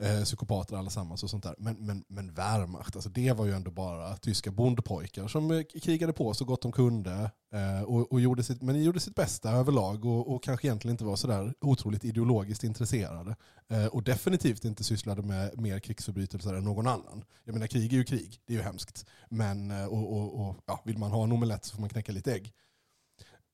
[0.03, 1.55] eh, psykopater allesammans och sånt där.
[1.57, 6.13] Men, men, men Wehrmacht, alltså det var ju ändå bara tyska bondpojkar som eh, krigade
[6.13, 7.31] på så gott de kunde.
[7.53, 11.05] Eh, och, och gjorde sitt, men gjorde sitt bästa överlag och, och kanske egentligen inte
[11.05, 13.35] var sådär otroligt ideologiskt intresserade.
[13.69, 17.23] Eh, och definitivt inte sysslade med mer krigsförbrytelser än någon annan.
[17.43, 19.05] Jag menar krig är ju krig, det är ju hemskt.
[19.29, 22.11] Men eh, och, och, och, ja, vill man ha en omelett så får man knäcka
[22.11, 22.53] lite ägg.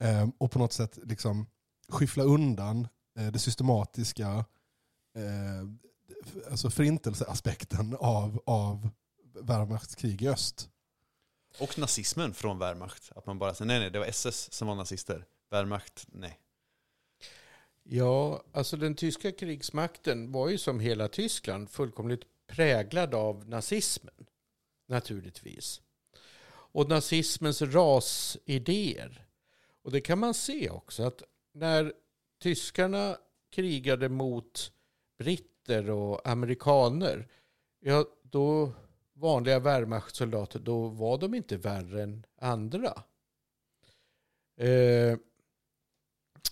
[0.03, 1.45] Eh, och på något sätt liksom
[1.89, 2.88] skyffla undan
[3.19, 4.45] eh, det systematiska
[6.49, 8.89] alltså förintelseaspekten av, av
[9.41, 10.69] Wehrmachts krig i öst.
[11.59, 13.11] Och nazismen från Wehrmacht.
[13.15, 15.25] Att man bara säger nej, nej, det var SS som var nazister.
[15.51, 16.39] Wehrmacht, nej.
[17.83, 24.25] Ja, alltså den tyska krigsmakten var ju som hela Tyskland fullkomligt präglad av nazismen.
[24.88, 25.81] Naturligtvis.
[26.47, 29.25] Och nazismens rasidéer.
[29.83, 31.93] Och det kan man se också att när
[32.41, 33.17] tyskarna
[33.49, 34.71] krigade mot
[35.17, 37.28] britter britter och amerikaner,
[37.80, 38.73] ja då
[39.13, 43.04] vanliga Wehrmachtsoldater, då var de inte värre än andra.
[44.58, 45.17] Eh,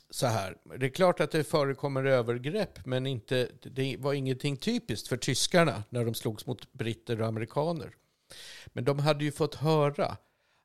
[0.09, 5.07] så här, det är klart att det förekommer övergrepp, men inte, det var ingenting typiskt
[5.07, 7.95] för tyskarna när de slogs mot britter och amerikaner.
[8.73, 10.17] Men de hade ju fått höra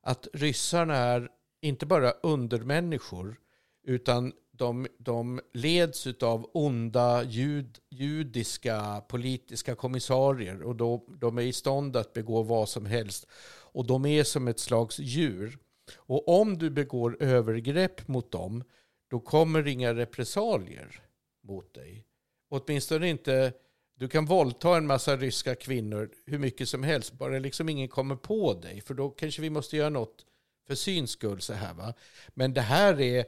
[0.03, 1.29] att ryssarna är
[1.61, 3.39] inte bara undermänniskor,
[3.83, 11.53] utan de, de leds av onda jud, judiska politiska kommissarier och då, de är i
[11.53, 13.27] stånd att begå vad som helst.
[13.71, 15.57] Och de är som ett slags djur.
[15.97, 18.63] Och om du begår övergrepp mot dem,
[19.09, 21.01] då kommer inga repressalier
[21.43, 22.05] mot dig.
[22.49, 23.53] Åtminstone inte,
[23.95, 28.15] du kan våldta en massa ryska kvinnor hur mycket som helst, bara liksom ingen kommer
[28.15, 28.81] på dig.
[28.81, 30.25] För då kanske vi måste göra något
[30.67, 31.93] för syns skull så här va.
[32.29, 33.25] Men det här är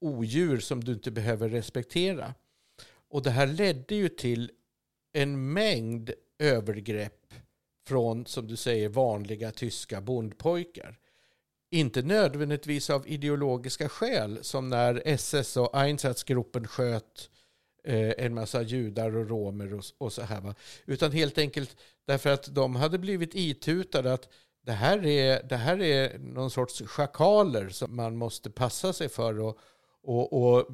[0.00, 2.34] odjur som du inte behöver respektera.
[3.08, 4.50] Och det här ledde ju till
[5.12, 7.34] en mängd övergrepp
[7.86, 10.98] från, som du säger, vanliga tyska bondpojkar.
[11.70, 17.30] inte nödvändigtvis av ideologiska skäl som när SS och Einsatzgruppen sköt
[17.84, 20.40] eh, en massa judar och romer och, och så här.
[20.40, 20.54] Va?
[20.86, 24.28] Utan helt enkelt därför att de hade blivit itutade att
[24.62, 29.40] det här är, det här är någon sorts schakaler som man måste passa sig för.
[29.40, 29.58] Och,
[30.06, 30.66] och, och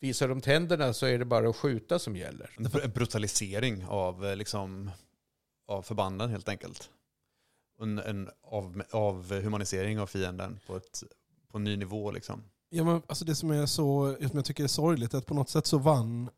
[0.00, 2.50] visar de tänderna så är det bara att skjuta som gäller.
[2.82, 4.90] En brutalisering av, eh, liksom,
[5.66, 6.90] av förbanden helt enkelt.
[7.80, 11.02] En, en av, avhumanisering av fienden på, ett,
[11.48, 12.10] på en ny nivå.
[12.10, 12.42] Liksom.
[12.68, 15.34] Ja, men alltså det som, är så, som jag tycker är sorgligt är att på
[15.34, 16.30] något sätt så vann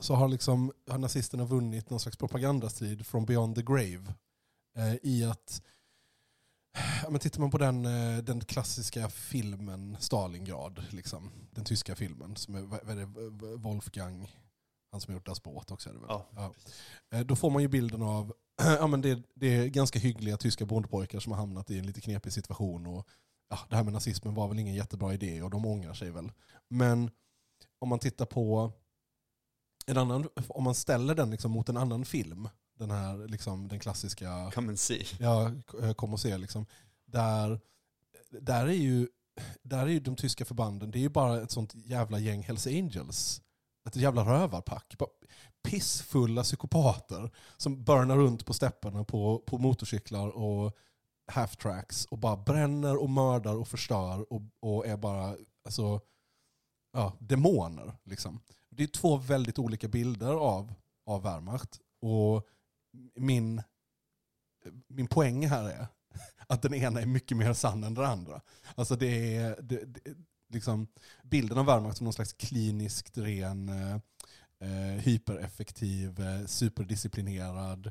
[0.00, 4.14] så har, liksom, har nazisterna vunnit någon slags propagandastrid från beyond the grave.
[4.76, 5.62] Eh, I att
[7.02, 12.36] Ja, men tittar man på den, eh, den klassiska filmen Stalingrad, liksom, den tyska filmen,
[12.36, 13.06] som är, vad är det,
[13.56, 14.36] Wolfgang,
[14.92, 15.90] han som har gjort Das Boot också.
[15.90, 16.08] Är det väl?
[16.08, 16.26] Ja.
[16.34, 16.54] Ja.
[17.18, 20.66] Eh, Då får man ju bilden av ja, men det, det är ganska hyggliga tyska
[20.66, 22.86] bondpojkar som har hamnat i en lite knepig situation.
[22.86, 23.08] Och,
[23.50, 26.32] ja, det här med nazismen var väl ingen jättebra idé och de ångrar sig väl.
[26.68, 27.10] Men
[27.78, 28.72] om man tittar på
[29.86, 33.78] en annan, om man ställer den liksom mot en annan film, den här liksom, den
[33.80, 35.04] klassiska Come and see.
[35.20, 36.66] Ja, k- kom och se liksom.
[37.06, 37.60] Där,
[38.30, 39.08] där, är ju,
[39.62, 42.66] där är ju de tyska förbanden, det är ju bara ett sånt jävla gäng Hells
[42.66, 43.42] Angels.
[43.88, 44.94] Ett jävla rövarpack.
[44.98, 45.10] Bara
[45.62, 50.76] Pissfulla psykopater som burnar runt på stepparna på, på motorcyklar och
[51.32, 56.00] half-tracks och bara bränner och mördar och förstör och, och är bara alltså,
[56.92, 57.92] ja, demoner.
[58.04, 58.40] Liksom.
[58.70, 60.74] Det är två väldigt olika bilder av,
[61.06, 61.80] av Wehrmacht.
[62.00, 62.46] Och
[63.14, 63.62] min,
[64.88, 65.86] min poäng här är
[66.46, 68.40] att den ena är mycket mer sann än den andra.
[68.74, 70.14] Alltså det är det, det,
[70.48, 70.88] liksom,
[71.22, 73.94] bilden av Wehrmacht som någon slags kliniskt ren, eh,
[74.60, 77.90] eh hypereffektiv, eh, superdisciplinerad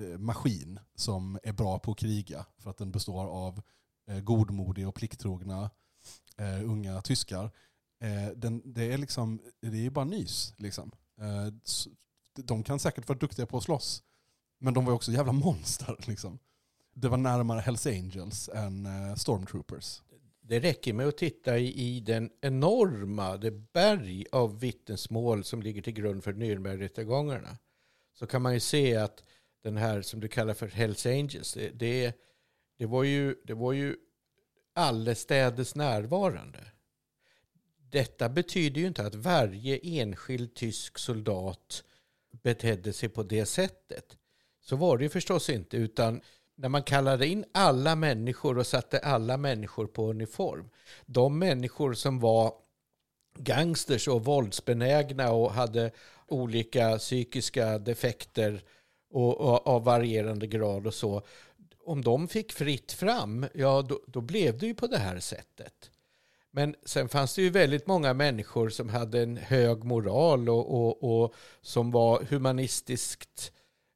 [0.00, 3.62] eh, maskin som är bra på att kriga för att den består av
[4.08, 5.70] eh, godmodiga och plikttrogna
[6.36, 7.50] eh, unga tyskar.
[8.00, 10.54] Eh, den, det är liksom, det är bara nys.
[10.56, 10.90] Liksom.
[11.20, 11.46] Eh,
[12.34, 14.02] de kan säkert vara duktiga på att slåss,
[14.58, 15.96] men de var ju också jävla monster.
[16.06, 16.38] Liksom.
[16.94, 20.02] Det var närmare Hells Angels än eh, Stormtroopers.
[20.40, 25.82] Det räcker med att titta i, i den enorma, det berg av vittnesmål som ligger
[25.82, 27.58] till grund för Nürnbergrättegångarna.
[28.14, 29.24] Så kan man ju se att
[29.62, 32.16] den här som du kallar för Hells Angels, det, det,
[32.78, 33.96] det var ju, det var ju
[34.72, 36.60] allestädes närvarande.
[37.90, 41.84] Detta betyder ju inte att varje enskild tysk soldat
[42.42, 44.16] betedde sig på det sättet.
[44.68, 46.20] Så var det ju förstås inte, utan
[46.54, 50.70] när man kallade in alla människor och satte alla människor på uniform,
[51.06, 52.52] de människor som var
[53.38, 55.90] gangsters och våldsbenägna och hade
[56.26, 58.62] olika psykiska defekter
[59.10, 61.22] och, och, av varierande grad och så,
[61.84, 65.90] om de fick fritt fram, ja då, då blev det ju på det här sättet.
[66.50, 71.22] Men sen fanns det ju väldigt många människor som hade en hög moral och, och,
[71.22, 73.52] och som var humanistiskt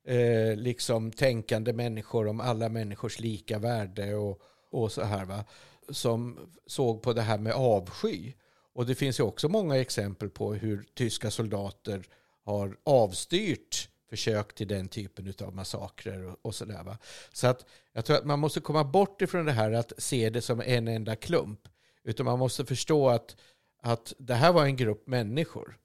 [0.07, 5.45] eh, liksom tänkande människor om alla människors lika värde och, och så här va.
[5.89, 8.33] Som såg på det här med avsky.
[8.75, 12.05] Och det finns ju också många exempel på hur tyska soldater
[12.45, 16.83] har avstyrt försök till den typen av massakrer och, och sådär.
[16.83, 16.99] Va?
[17.33, 20.43] Så att jag tror att man måste komma bort ifrån det här att se det
[20.43, 21.61] som en enda klump.
[22.05, 23.37] Utan man måste förstå att,
[23.83, 25.79] att det här var en grupp människor.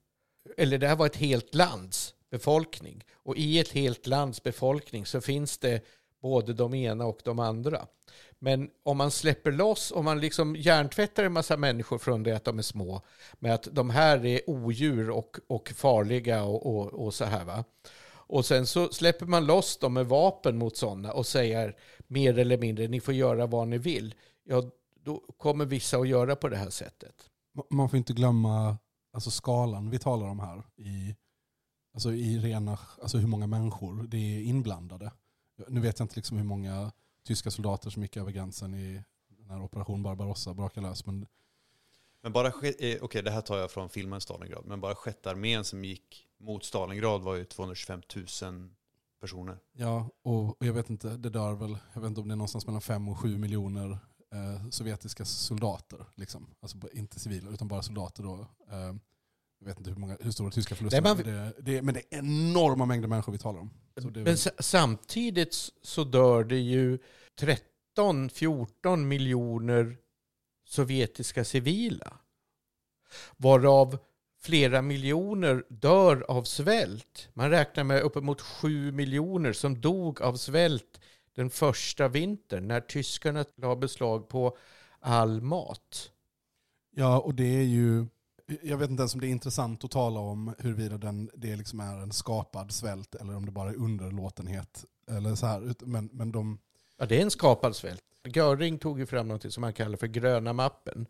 [0.57, 3.03] Eller det här var ett helt lands befolkning.
[3.13, 5.81] Och i ett helt lands befolkning så finns det
[6.21, 7.87] både de ena och de andra.
[8.39, 12.43] Men om man släpper loss, om man liksom hjärntvättar en massa människor från det att
[12.43, 13.01] de är små,
[13.39, 17.63] med att de här är odjur och, och farliga och, och, och så här va.
[18.09, 21.75] Och sen så släpper man loss dem med vapen mot sådana och säger
[22.07, 24.15] mer eller mindre, ni får göra vad ni vill.
[24.43, 24.63] Ja,
[25.03, 27.15] då kommer vissa att göra på det här sättet.
[27.69, 28.77] Man får inte glömma
[29.13, 30.63] alltså, skalan vi talar om här.
[30.77, 31.15] I,
[31.97, 35.11] alltså, i rena, alltså, hur många människor det är inblandade.
[35.67, 36.91] Nu vet jag inte liksom hur många
[37.23, 41.05] tyska soldater som gick över gränsen i den här operation Barbarossa brakade lös.
[41.05, 41.27] Men
[42.21, 45.63] Men bara, eh, okej det här tar jag från filmen Stalingrad, men bara sjätte armén
[45.63, 48.69] som gick mot Stalingrad var ju 225 000
[49.21, 49.57] personer.
[49.73, 52.65] Ja, och, jag vet inte, det dör väl, jag vet inte om det är någonstans
[52.65, 53.97] mellan 5 och 7 miljoner
[54.31, 56.05] eh, sovjetiska soldater.
[56.15, 56.47] Liksom.
[56.59, 58.47] Alltså inte civila, utan bara soldater då.
[58.71, 58.93] Eh,
[59.59, 61.93] jag vet inte hur, många, hur stora tyska förluster Nej, man- men, det, det, men
[61.93, 63.69] det är enorma mängder människor vi talar om.
[63.95, 66.99] Men väl, sa- samtidigt så dör det ju
[67.97, 69.97] 13-14 miljoner
[70.65, 72.13] sovjetiska civila.
[73.37, 73.97] Varav
[74.41, 77.29] flera miljoner dör av svält.
[77.33, 81.01] Man räknar med uppemot 7 miljoner som dog av svält
[81.35, 84.57] den första vintern när tyskarna la beslag på
[84.99, 86.11] all mat.
[86.95, 88.05] Ja, och det är ju...
[88.61, 91.79] Jag vet inte ens om det är intressant att tala om huruvida den, det liksom
[91.79, 94.85] är en skapad svält eller om det bara är underlåtenhet.
[95.07, 95.73] Eller så här.
[95.79, 96.59] Men, men de...
[96.97, 98.03] Ja, det är en skapad svält.
[98.23, 101.07] Göring tog ju fram något som han kallar för gröna mappen.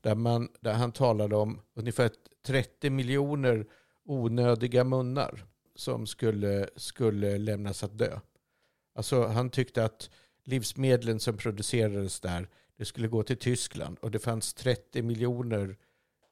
[0.00, 2.10] Där, man, där han talade om ungefär
[2.46, 3.66] 30 miljoner
[4.04, 5.44] onödiga munnar
[5.76, 8.20] som skulle, skulle lämnas att dö.
[8.94, 10.10] Alltså han tyckte att
[10.44, 15.76] livsmedlen som producerades där, det skulle gå till Tyskland och det fanns 30 miljoner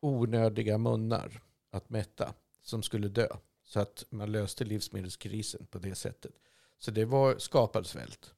[0.01, 3.29] onödiga munnar att mätta som skulle dö.
[3.65, 6.33] Så att man löste livsmedelskrisen på det sättet.
[6.79, 8.35] Så det var skapad svält.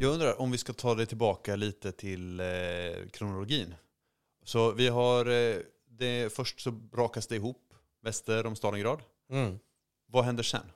[0.00, 2.46] Jag undrar om vi ska ta det tillbaka lite till eh,
[3.12, 3.74] kronologin.
[4.44, 5.56] Så vi har, eh,
[5.88, 9.00] det, först så brakas det ihop väster om Stalingrad.
[9.30, 9.58] Mm.
[10.06, 10.66] Vad händer sen?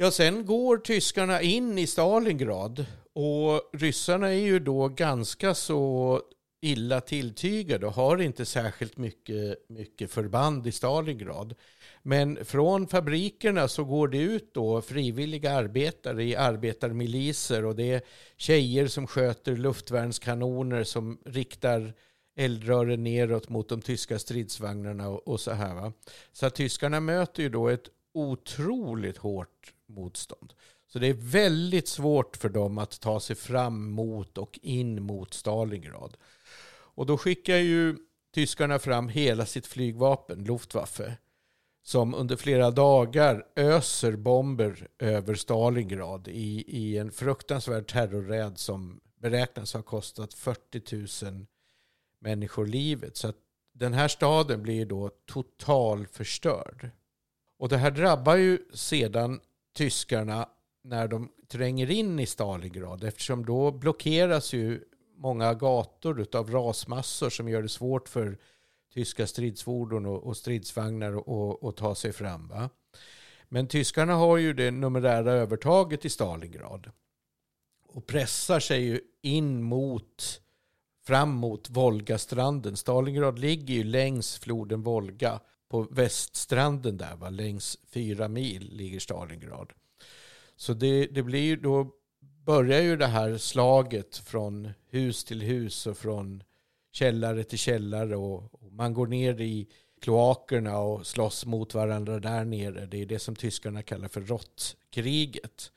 [0.00, 6.22] Ja, sen går tyskarna in i Stalingrad och ryssarna är ju då ganska så
[6.60, 11.54] illa tilltygade och har inte särskilt mycket, mycket förband i Stalingrad.
[12.02, 18.02] Men från fabrikerna så går det ut då frivilliga arbetare i arbetarmiliser och det är
[18.36, 21.94] tjejer som sköter luftvärnskanoner som riktar
[22.36, 25.74] eldrören neråt mot de tyska stridsvagnarna och, och så här.
[25.74, 25.92] Va?
[26.32, 30.54] Så tyskarna möter ju då ett otroligt hårt motstånd.
[30.86, 35.34] Så det är väldigt svårt för dem att ta sig fram mot och in mot
[35.34, 36.16] Stalingrad.
[36.70, 37.96] Och då skickar ju
[38.34, 41.16] tyskarna fram hela sitt flygvapen, Luftwaffe,
[41.82, 49.74] som under flera dagar öser bomber över Stalingrad i, i en fruktansvärd terrorräd som beräknas
[49.74, 51.46] ha kostat 40 000
[52.20, 53.16] människor livet.
[53.16, 53.36] Så att
[53.74, 56.90] den här staden blir då totalförstörd.
[57.58, 59.40] Och det här drabbar ju sedan
[59.78, 60.48] tyskarna
[60.84, 64.84] när de tränger in i Stalingrad eftersom då blockeras ju
[65.16, 68.38] många gator av rasmassor som gör det svårt för
[68.94, 72.48] tyska stridsfordon och, stridsvagnar att- att ta sig fram.
[72.48, 72.70] Va?
[73.48, 76.90] Men tyskarna har ju det numerära övertaget i Stalingrad
[77.88, 80.40] och pressar sig ju in mot
[81.06, 82.76] fram mot Volgastranden.
[82.76, 87.30] Stalingrad ligger ju längs floden Volga på väststranden där, va?
[87.30, 89.72] längs fyra mil ligger Stalingrad.
[90.56, 91.90] Så det, det blir ju då
[92.20, 96.42] börjar ju det här slaget från hus till hus och från
[96.92, 99.68] källare till källare och, och man går ner i
[100.00, 102.86] kloakerna och slåss mot varandra där nere.
[102.86, 105.72] Det är det som tyskarna kallar för råttkriget.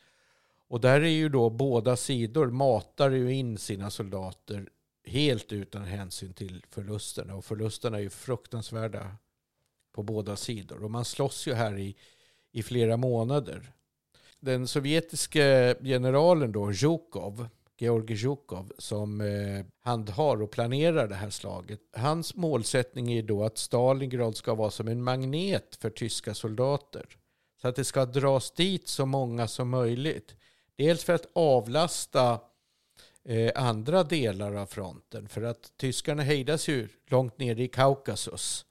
[0.67, 4.69] Och där är ju då båda sidor matar ju in sina soldater
[5.05, 7.35] helt utan hänsyn till förlusterna.
[7.35, 9.15] Och förlusterna är ju fruktansvärda
[9.91, 10.83] på båda sidor.
[10.83, 11.95] Och man slåss ju här i,
[12.51, 13.73] i flera månader.
[14.39, 21.79] Den sovjetiske generalen då, Zhukov, Georgij Zhukov, som eh, handhar och planerar det här slaget.
[21.93, 27.05] Hans målsättning är då att Stalingrad ska vara som en magnet för tyska soldater.
[27.61, 30.35] Så att det ska dras dit så många som möjligt.
[30.75, 32.39] Dels för att avlasta
[33.23, 35.29] eh, andra delar av fronten.
[35.29, 38.65] För att tyskarna hejdas ju långt ner i Kaukasus.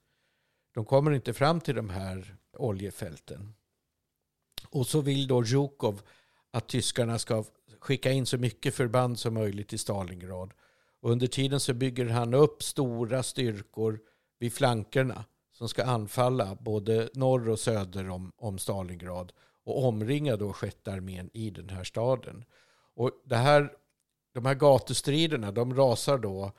[0.73, 3.53] De kommer inte fram till de här oljefälten.
[4.69, 6.01] Och så vill då Zhukov
[6.51, 7.43] att tyskarna ska
[7.79, 10.53] skicka in så mycket förband som möjligt till Stalingrad.
[11.01, 13.99] Och under tiden så bygger han upp stora styrkor
[14.39, 19.31] vid flankerna som ska anfalla både norr och söder om, om Stalingrad
[19.63, 22.45] och omringa då sjätte armén i den här staden.
[22.95, 23.73] Och det här,
[24.33, 26.51] de här gatustriderna de rasar då eh,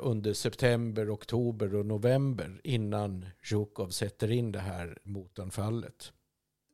[0.00, 6.12] under september, oktober och november innan Zhukov sätter in det här motanfallet.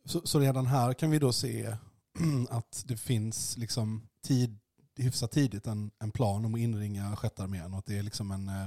[0.05, 1.76] Så, så redan här kan vi då se
[2.51, 4.59] att det finns liksom tid,
[4.97, 8.30] hyfsat tidigt en, en plan om att inringa sjätte armén och att det är liksom
[8.30, 8.66] en, eh,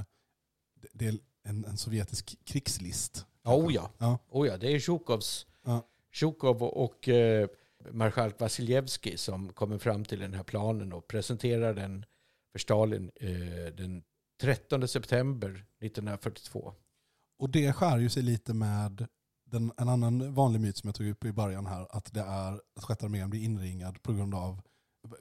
[0.94, 3.26] det- är en, en sovjetisk krigslist.
[3.44, 3.90] Oh ja.
[3.98, 4.20] Ja.
[4.30, 5.88] Oh ja, det är Zhukovs, Ja.
[6.14, 7.48] Zhukov och eh,
[7.92, 12.06] marskalk Vasiljevskij som kommer fram till den här planen och presenterar den
[12.52, 14.04] för Stalin eh, den
[14.44, 16.74] 13 september 1942.
[17.40, 19.08] Och det skär ju sig lite med
[19.46, 22.54] den, en annan vanlig myt som jag tog upp i början här, att det är
[22.76, 24.62] att sjätte armén blir inringad på grund av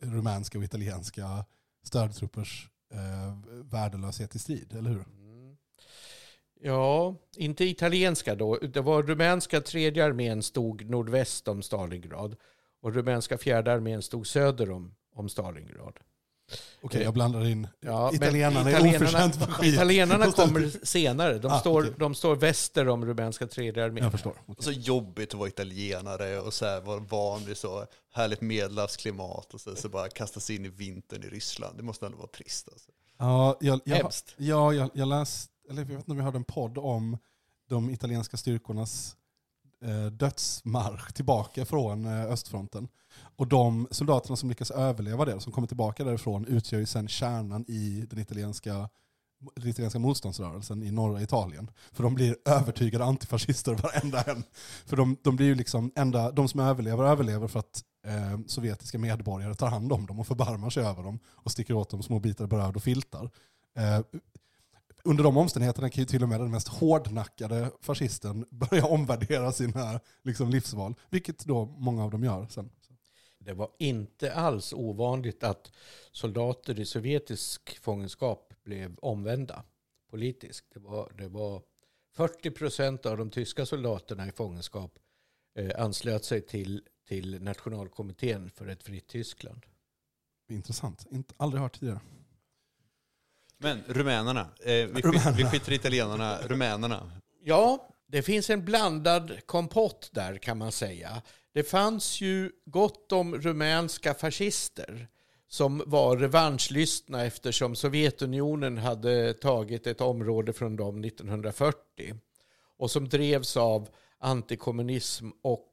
[0.01, 1.45] rumänska och italienska
[1.83, 5.05] stödtruppers eh, värdelöshet i strid, eller hur?
[5.05, 5.57] Mm.
[6.61, 8.57] Ja, inte italienska då.
[8.57, 12.37] Det var rumänska tredje armén stod nordväst om Stalingrad
[12.81, 15.99] och rumänska fjärde armén stod söder om, om Stalingrad.
[16.83, 17.69] Okej, Eh, jag blandar in.
[17.81, 19.75] Ja, Italienarna är oförtjänt för skit.
[19.75, 21.39] italienarna kommer senare.
[21.39, 21.93] De, Ah, står, okej.
[21.99, 24.03] de står väster om rumänska tredje armén.
[24.05, 24.35] Jag förstår.
[24.47, 29.55] Och så jobbigt att vara italienare och så här vara van vid så härligt medelhavsklimat
[29.55, 31.77] och så, så bara kastas in i vintern i Ryssland.
[31.77, 32.91] Det måste ändå vara trist alltså.
[33.19, 34.35] Ja, jag, jag, Hemskt.
[34.37, 37.19] ja, jag, jag läste, eller jag vet inte om vi hörde en podd om
[37.69, 39.17] de italienska styrkornas
[39.85, 42.89] Eh, dödsmarsch tillbaka från eh, östfronten.
[43.37, 47.65] Och de soldaterna som lyckas överleva det, som kommer tillbaka därifrån, utgör ju sen kärnan
[47.69, 48.89] i den italienska,
[49.57, 51.71] den italienska motståndsrörelsen i norra Italien.
[51.93, 54.45] För de blir övertygade antifascister varenda en.
[54.87, 58.99] För de, de blir ju liksom enda, de som överlever överlever för att eh, sovjetiska
[58.99, 62.21] medborgare tar hand om dem och förbarmar sig över dem och sticker åt dem små
[62.21, 63.31] bitar bröd och filtar.
[63.77, 64.01] Eh,
[65.05, 70.01] under de omständigheterna kan ju till och med den mest hårdnackade fascisten börja omvärdera sina
[70.23, 72.71] liksom, livsval, vilket då många av dem gör sen.
[73.39, 75.73] Det var inte alls ovanligt att
[76.13, 79.65] soldater i sovjetisk fångenskap blev omvända
[80.11, 80.67] politiskt.
[80.75, 81.63] Det var, det var
[82.17, 84.99] 40 procent av de tyska soldaterna i fångenskap
[85.59, 89.67] eh, anslöt sig till, till nationalkommittén för ett fritt Tyskland.
[90.49, 92.01] Intressant, Inte, aldrig hört tidigare.
[93.63, 97.13] Men rumänerna, eh, vi, skit, vi skiter i italienarna, rumänerna.
[97.45, 101.23] Ja, det finns en blandad kompott där kan man säga.
[101.55, 105.09] Det fanns ju gott om rumänska fascister
[105.49, 112.15] som var revanschlystna eftersom Sovjetunionen hade tagit ett område från dem 1940
[112.79, 113.89] och som drevs av
[114.19, 115.69] antikommunism och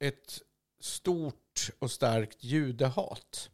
[0.00, 0.40] ett
[0.80, 3.50] stort och starkt judehat.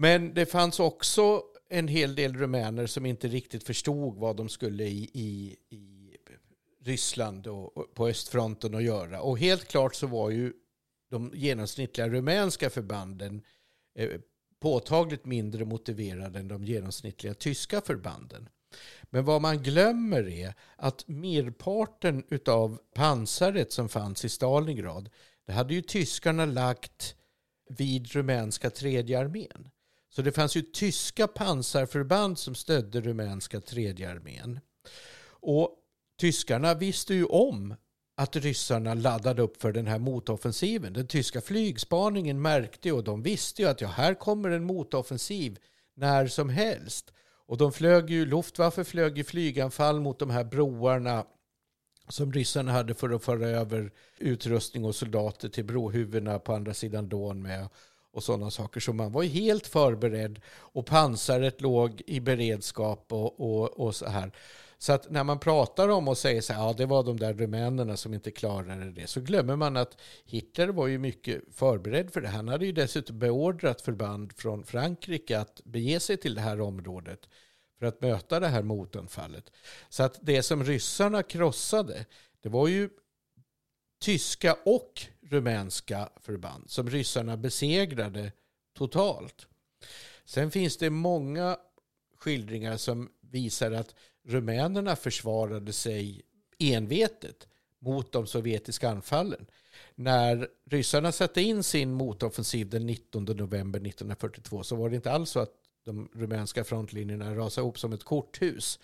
[0.00, 4.84] Men det fanns också en hel del rumäner som inte riktigt förstod vad de skulle
[4.84, 6.16] i, i, i
[6.84, 9.20] Ryssland och, på östfronten att göra.
[9.20, 10.52] Och helt klart så var ju
[11.10, 13.42] de genomsnittliga rumänska förbanden
[13.94, 14.20] eh,
[14.60, 18.48] påtagligt mindre motiverade än de genomsnittliga tyska förbanden.
[19.02, 25.10] Men vad man glömmer är att merparten av pansaret som fanns i Stalingrad,
[25.46, 27.16] det hade ju tyskarna lagt
[27.68, 29.70] vid rumänska tredje armén.
[30.10, 34.60] Så det fanns ju tyska pansarförband som stödde rumänska tredje armén.
[35.40, 35.74] Och
[36.20, 37.74] tyskarna visste ju om
[38.16, 40.92] att ryssarna laddade upp för den här motoffensiven.
[40.92, 45.58] Den tyska flygspaningen märkte och de visste ju att ja, här kommer en motoffensiv
[45.94, 47.12] när som helst.
[47.46, 51.24] Och de flög ju, Luftwaffe flög ju flyganfall mot de här broarna
[52.08, 57.08] som ryssarna hade för att föra över utrustning och soldater till brohuvudena på andra sidan
[57.08, 57.68] Don med
[58.18, 58.80] och sådana saker.
[58.80, 64.06] Så man var ju helt förberedd och pansaret låg i beredskap och, och, och så
[64.06, 64.32] här.
[64.78, 67.34] Så att när man pratar om och säger så här, ja det var de där
[67.34, 72.20] rumänerna som inte klarade det, så glömmer man att Hitler var ju mycket förberedd för
[72.20, 72.28] det.
[72.28, 77.28] Han hade ju dessutom beordrat förband från Frankrike att bege sig till det här området
[77.78, 79.52] för att möta det här motanfallet.
[79.88, 82.06] Så att det som ryssarna krossade,
[82.42, 82.90] det var ju
[83.98, 88.32] tyska och rumänska förband som ryssarna besegrade
[88.74, 89.46] totalt.
[90.24, 91.56] Sen finns det många
[92.18, 93.94] skildringar som visar att
[94.24, 96.22] rumänerna försvarade sig
[96.58, 99.46] envetet mot de sovjetiska anfallen.
[99.94, 105.30] När ryssarna satte in sin motoffensiv den 19 november 1942 så var det inte alls
[105.30, 108.78] så att de rumänska frontlinjerna rasade ihop som ett korthus.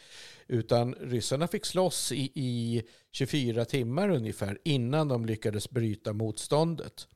[0.47, 2.83] Utan ryssarna fick slåss i, i
[3.13, 7.09] 24 timmar ungefär innan de lyckades bryta motståndet.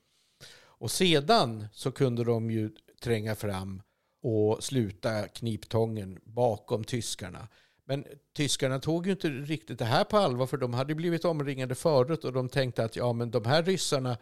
[0.60, 2.70] Och sedan så kunde de ju
[3.02, 3.82] tränga fram
[4.22, 7.48] och sluta kniptången bakom tyskarna.
[7.84, 8.04] Men
[8.36, 12.24] tyskarna tog ju inte riktigt det här på allvar för de hade blivit omringade förut
[12.24, 14.18] och de tänkte att ja men de här ryssarna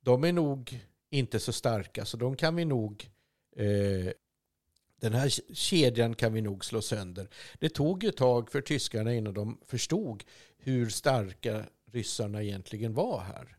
[0.00, 0.80] de är nog
[1.10, 3.10] inte så starka så de kan vi nog
[3.56, 4.12] eh,
[5.04, 7.28] den här kedjan kan vi nog slå sönder.
[7.58, 10.24] Det tog ett tag för tyskarna innan de förstod
[10.58, 13.56] hur starka ryssarna egentligen var här.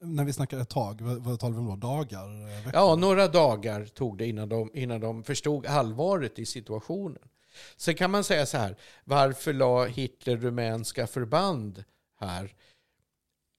[0.00, 1.88] När vi snackar ett tag, vad, vad talar vi om då?
[1.88, 2.40] Dagar?
[2.40, 2.70] eh, Veckor?
[2.74, 7.28] Ja, några dagar tog det innan de, innan de förstod allvaret i situationen.
[7.76, 11.84] Sen kan man säga så här, varför la Hitler rumänska förband
[12.20, 12.54] här?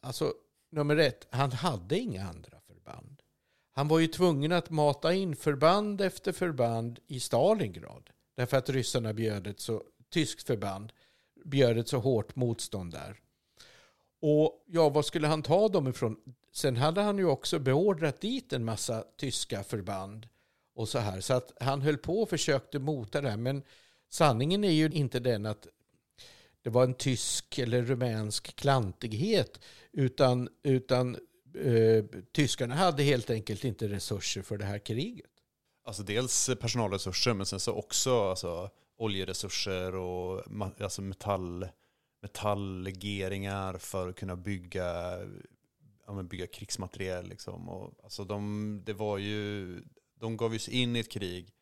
[0.02, 0.34] Alltså,
[0.72, 3.17] nummer ett, han hade inga andra förband.
[3.78, 8.10] Han var ju tvungen att mata in förband efter förband i Stalingrad.
[8.36, 10.94] Därför att ryssarna bjöd ett så, tyskt förband
[11.46, 13.20] bjöd ett så hårt motstånd där.
[14.22, 16.18] Och ja, var skulle han ta dem ifrån?
[16.54, 20.28] Sen hade han ju också beordrat dit en massa tyska förband
[20.76, 21.22] och så här.
[21.22, 23.38] Så att han höll på och försökte mota det här.
[23.38, 23.64] Men
[24.10, 25.68] sanningen är ju inte den att
[26.62, 29.60] det var en tysk eller rumänsk klantighet.
[29.92, 31.18] Utan, utan
[31.58, 35.32] eh, tyskarna hade helt enkelt inte resurser för det här kriget.
[35.84, 40.44] alltså dels personalresurser men sen så också alltså, oljeresurser och
[40.80, 41.68] alltså metall,
[42.22, 45.20] metalllegeringar för att kunna bygga,
[46.08, 47.28] ja, bygga krigsmateriel.
[47.28, 47.70] Liksom.
[47.70, 49.82] Och, alltså de, det var ju,
[50.20, 51.54] de gav ju sig in i ett krig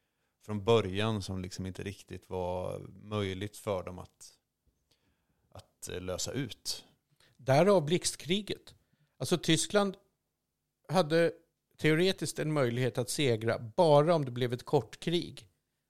[0.45, 4.33] från början som liksom inte riktigt var möjligt för dem att,
[5.51, 6.85] att eh, lösa ut.
[7.37, 8.74] Därav blixtkriget.
[9.19, 9.97] Alltså Tyskland
[10.89, 11.31] hade
[11.77, 15.47] teoretiskt en möjlighet att segra bara om det blev ett kort krig.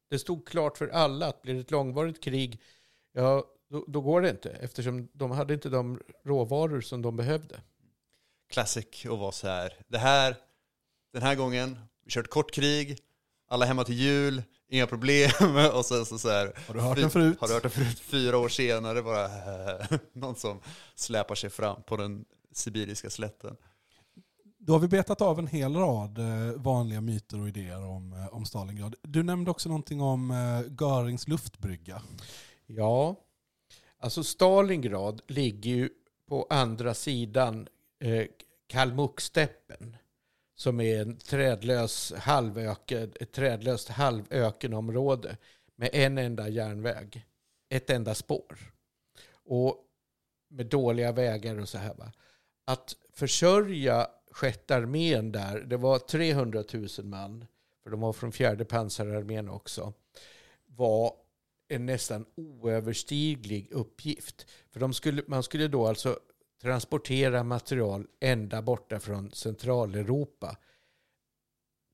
[0.09, 2.61] Det stod klart för alla att blir det ett långvarigt krig,
[3.13, 4.49] ja, då, då går det inte.
[4.49, 7.61] Eftersom de hade inte de råvaror som de behövde.
[8.49, 10.35] Classic och vara så här, det här,
[11.13, 12.97] den här gången, vi kört kort krig,
[13.47, 15.31] alla hemma till jul, inga problem.
[15.73, 17.37] Och sen så, så här, Har du hört den förut?
[17.39, 17.99] Har du hört den förut?
[17.99, 19.29] Fyra år senare bara
[20.13, 20.61] någon som
[20.95, 22.25] släpar sig fram på den
[22.57, 23.57] sibiriska slätten.
[24.57, 28.33] Då har vi betat av en hel rad eh, vanliga myter och idéer om, eh,
[28.33, 28.95] om Stalingrad.
[29.01, 32.01] Du nämnde också någonting om eh, Görings luftbrygga.
[32.65, 33.15] Ja,
[33.97, 35.89] alltså Stalingrad ligger ju
[36.29, 37.67] på andra sidan
[37.99, 38.25] eh,
[38.67, 39.97] Kalmucksteppen
[40.55, 45.37] som är en trädlös halvöken, ett trädlöst halvökenområde
[45.75, 47.25] med en enda järnväg,
[47.69, 48.73] ett enda spår
[49.31, 49.85] och
[50.49, 51.93] med dåliga vägar och så här.
[51.93, 52.11] Va?
[52.65, 57.45] Att försörja sjätte armén där, det var 300 000 man,
[57.83, 59.93] för de var från fjärde pansararmén också,
[60.65, 61.13] var
[61.67, 64.47] en nästan oöverstiglig uppgift.
[64.71, 66.19] För de skulle, man skulle då alltså
[66.61, 70.57] transportera material ända borta från Centraleuropa.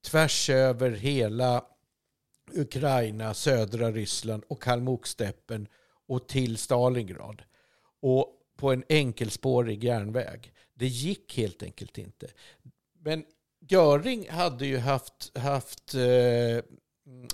[0.05, 1.65] Tvärs över hela
[2.53, 5.67] Ukraina, södra Ryssland och Kalmuksteppen
[6.07, 7.43] och till Stalingrad.
[8.01, 10.53] Och på en enkelspårig järnväg.
[10.74, 12.28] Det gick helt enkelt inte.
[13.03, 13.24] Men
[13.70, 16.64] Göring hade ju haft, haft eh,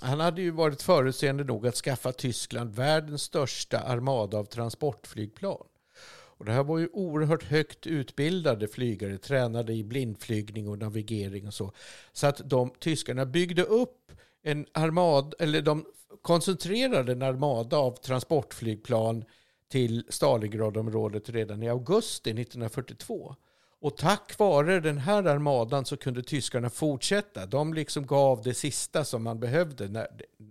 [0.02, 5.66] han hade ju varit förutseende nog att skaffa Tyskland världens största armada av transportflygplan.
[6.10, 11.54] Och det här var ju oerhört högt utbildade flygare, tränade i blindflygning och navigering och
[11.54, 11.72] så.
[12.12, 14.12] Så att de tyskarna byggde upp
[14.42, 15.84] en armad, eller de
[16.22, 19.24] koncentrerade en armada av transportflygplan
[19.68, 23.34] till Stalingradområdet redan i augusti 1942.
[23.80, 27.46] Och tack vare den här armadan så kunde tyskarna fortsätta.
[27.46, 30.06] De liksom gav det sista som man behövde när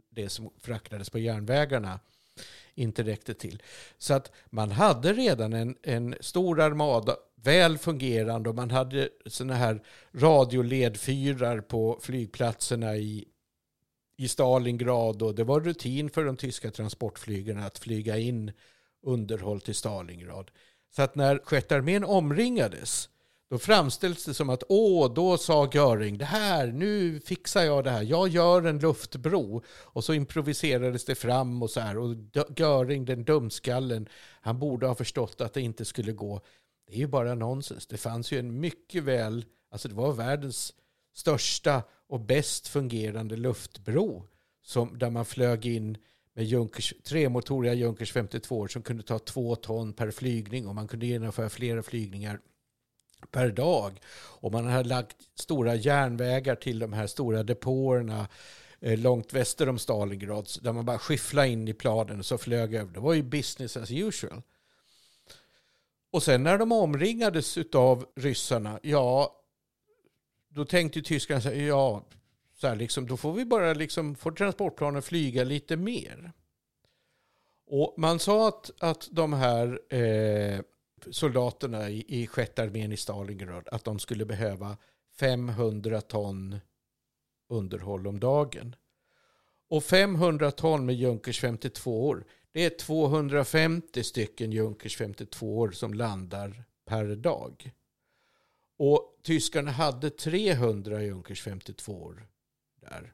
[0.09, 1.99] det som fraktades på järnvägarna
[2.76, 3.63] inte räckte till.
[3.97, 9.53] Så att man hade redan en, en stor armada, väl fungerande och man hade sådana
[9.53, 13.26] här radioledfyrar på flygplatserna i,
[14.18, 18.51] i Stalingrad och det var rutin för de tyska transportflygarna att flyga in
[19.04, 20.52] underhåll till Stalingrad.
[20.95, 23.10] Så att när sjätte armén omringades
[23.50, 27.89] då framställs det som att åh, då sa Göring det här, nu fixar jag det
[27.89, 29.64] här, jag gör en luftbro.
[29.70, 31.98] Och så improviserades det fram och så här.
[31.98, 32.16] Och
[32.56, 34.10] Göring, den dumskallen,
[34.41, 36.41] han borde ha förstått att det inte skulle gå.
[36.88, 37.88] Det är ju bara nonsens.
[37.88, 40.74] Det fanns ju en mycket väl, alltså det var världens
[41.16, 44.28] största och bäst fungerande luftbro
[44.62, 45.98] som, där man flög in
[46.38, 51.06] med Junkers, tremotoriga Junkers 52 som kunde ta två ton per flygning och man kunde
[51.06, 52.40] genomföra flera flygningar
[53.32, 54.00] per dag.
[54.16, 58.28] Och man hade lagt stora järnvägar till de här stora depåerna
[58.80, 62.76] eh, långt väster om Stalingrad där man bara skyfflade in i planen och så flög
[62.76, 62.94] över.
[62.94, 64.42] Det var ju business as usual.
[66.12, 69.36] Och sen när de omringades av ryssarna, ja,
[70.50, 72.06] då tänkte tyskarna så här, ja,
[72.62, 76.32] så här liksom, då får vi bara liksom, får transportplanen flyga lite mer.
[77.68, 80.62] Och man sa att, att de här eh,
[81.12, 84.78] soldaterna i, i sjätte armén i Stalingrad att de skulle behöva
[85.20, 86.60] 500 ton
[87.49, 88.76] underhåll om dagen.
[89.70, 95.93] Och 500 ton med Junkers 52 år, det är 250 stycken Junkers 52 år som
[95.93, 97.72] landar per dag.
[98.78, 102.28] Och tyskarna hade 300 Junkers 52 år
[102.90, 103.14] där.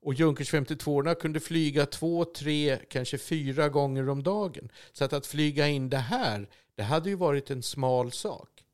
[0.00, 4.68] Och Junkers 52 kunde flyga två, tre, kanske fyra gånger om dagen.
[4.92, 8.64] Så att, att flyga in det här, det hade ju varit en smal sak.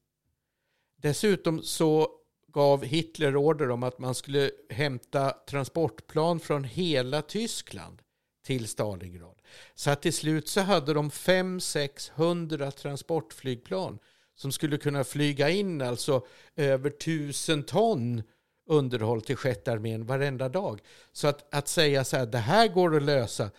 [0.96, 2.08] Dessutom så
[2.48, 8.02] gav Hitler order om att man skulle hämta transportplan från hela Tyskland
[8.44, 9.40] till Stalingrad.
[9.74, 13.98] Så att till slut så hade de 500-600 transportflygplan
[14.34, 16.26] som skulle kunna flyga in alltså
[16.56, 18.22] över tusen ton
[18.66, 20.80] underhåll till sjätte armén varenda dag.
[21.12, 23.50] Så att, att säga så här, det här går att lösa.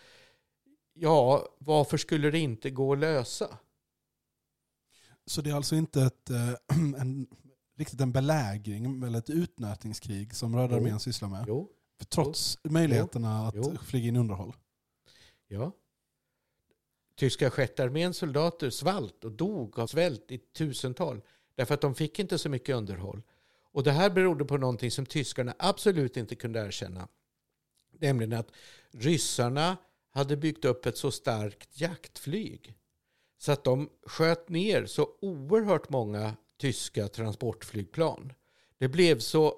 [0.93, 3.57] Ja, varför skulle det inte gå att lösa?
[5.25, 6.53] Så det är alltså inte ett, eh,
[7.01, 7.27] en,
[7.77, 10.79] riktigt en belägring eller ett utnötningskrig som Röda Jo.
[10.79, 11.45] armén sysslar med?
[11.47, 13.77] Jo, För trots möjligheterna att Jo.
[13.83, 14.55] flyga in underhåll.
[15.47, 15.71] Ja.
[17.15, 21.21] Tyska sjättearméns soldater svalt och dog av svält i tusental.
[21.55, 23.21] Därför att de fick inte så mycket underhåll.
[23.75, 27.07] Och det här berodde på någonting som tyskarna absolut inte kunde erkänna.
[27.99, 28.51] Nämligen att
[28.91, 29.77] ryssarna
[30.11, 32.75] hade byggt upp ett så starkt jaktflyg.
[33.37, 38.33] Så att de sköt ner så oerhört många tyska transportflygplan.
[38.77, 39.55] Det blev så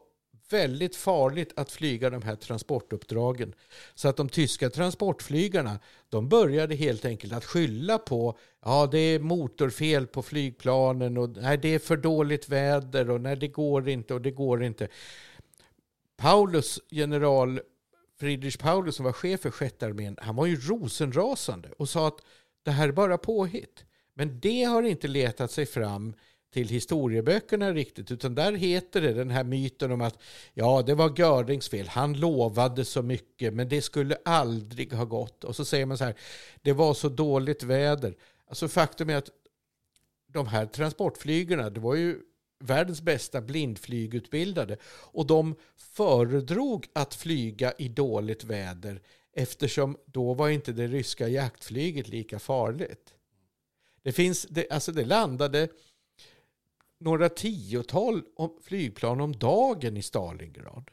[0.50, 3.54] väldigt farligt att flyga de här transportuppdragen.
[3.96, 5.80] Så att de tyska transportflygarna,
[6.10, 11.58] de började helt enkelt att skylla på, ja det är motorfel på flygplanen och nej,
[11.58, 14.88] det är för dåligt väder och nej det går inte och det går inte.
[16.18, 17.62] Paulus, general
[18.20, 22.22] Friedrich Paulus som var chef för sjätte armén, han var ju rosenrasande och sa att
[22.64, 23.86] det här är bara påhitt.
[24.14, 26.14] Men det har inte letat sig fram
[26.58, 30.18] till historieböckerna riktigt, utan där heter det den här myten om att
[30.54, 35.44] ja, det var Görings fel, han lovade så mycket, men det skulle aldrig ha gått.
[35.44, 36.16] Och så säger man så här,
[36.62, 38.16] det var så dåligt väder.
[38.48, 39.30] Alltså faktum är att
[40.28, 42.20] de här transportflygarna, det var ju
[42.60, 49.02] världens bästa blindflygutbildade och de föredrog att flyga i dåligt väder
[49.34, 53.14] eftersom då var inte det ryska jaktflyget lika farligt.
[54.04, 55.68] Det, finns, det, alltså det landade
[57.00, 58.24] några tiotal
[58.62, 60.92] flygplan om dagen i Stalingrad.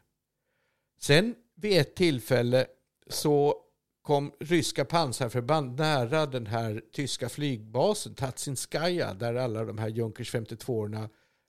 [1.01, 2.67] Sen vid ett tillfälle
[3.07, 3.55] så
[4.03, 11.09] kom ryska pansarförband nära den här tyska flygbasen Tatsinskaja där alla de här Junkers 52-orna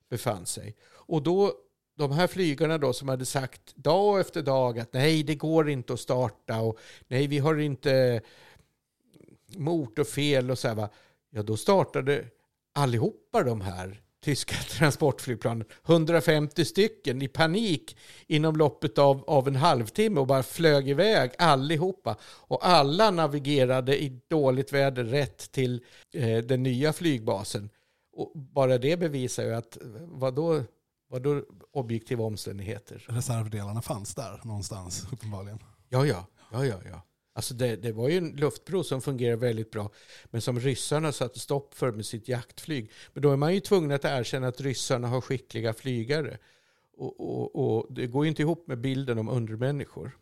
[0.10, 0.76] befann sig.
[0.86, 1.54] Och då
[1.98, 5.94] de här flygarna då som hade sagt dag efter dag att nej det går inte
[5.94, 8.22] att starta och nej vi har inte
[9.58, 10.90] motorfel och så här va.
[11.30, 12.26] Ja då startade
[12.74, 17.98] allihopa de här tyska transportflygplanen, 150 stycken i panik
[18.28, 22.18] inom loppet av, av en halvtimme och bara flög iväg allihopa.
[22.24, 27.70] Och alla navigerade i dåligt väder rätt till eh, den nya flygbasen.
[28.18, 30.64] Och bara det bevisar ju att vad då,
[31.10, 33.06] vad då objektiva omständigheter?
[33.08, 35.60] Reservdelarna fanns där någonstans uppenbarligen.
[35.90, 37.02] Ja, ja, ja, ja, ja.
[37.36, 39.92] Alltså det, det var ju en luftbro som fungerar väldigt bra,
[40.26, 42.92] men som ryssarna satte stopp för med sitt jaktflyg.
[43.14, 46.38] Men då är man ju tvungen att erkänna att ryssarna har skickliga flygare.
[46.98, 50.18] Och, och, och det går ju inte ihop med bilden om undermänniskor.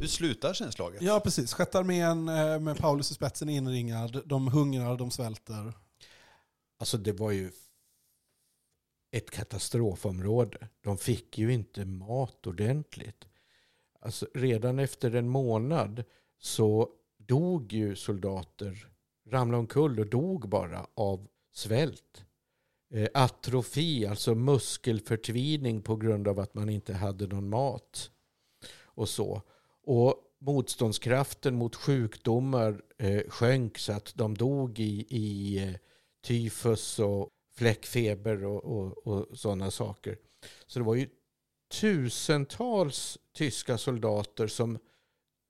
[0.00, 1.02] Hur slutar sen slaget?
[1.02, 1.52] Ja, precis.
[1.52, 4.22] Sjätte armén eh, med Paulus i spetsen inringad.
[4.24, 5.72] De hungrar, de svälter.
[6.78, 7.50] Alltså det var ju
[9.10, 10.68] ett katastrofområde.
[10.80, 13.28] De fick ju inte mat ordentligt.
[14.00, 16.04] Alltså redan efter en månad
[16.38, 16.88] så
[17.18, 18.86] dog ju soldater,
[19.26, 22.24] ramlade omkull och dog bara av svält.
[22.94, 28.10] Eh, atrofi, alltså muskelförtvining på grund av att man inte hade någon mat.
[28.82, 29.42] Och så.
[29.82, 35.74] Och motståndskraften mot sjukdomar eh, sjönk så att de dog i, i eh,
[36.22, 37.28] tyfus och
[37.60, 40.18] fläckfeber och, och, och sådana saker.
[40.66, 41.08] Så det var ju
[41.80, 44.78] tusentals tyska soldater som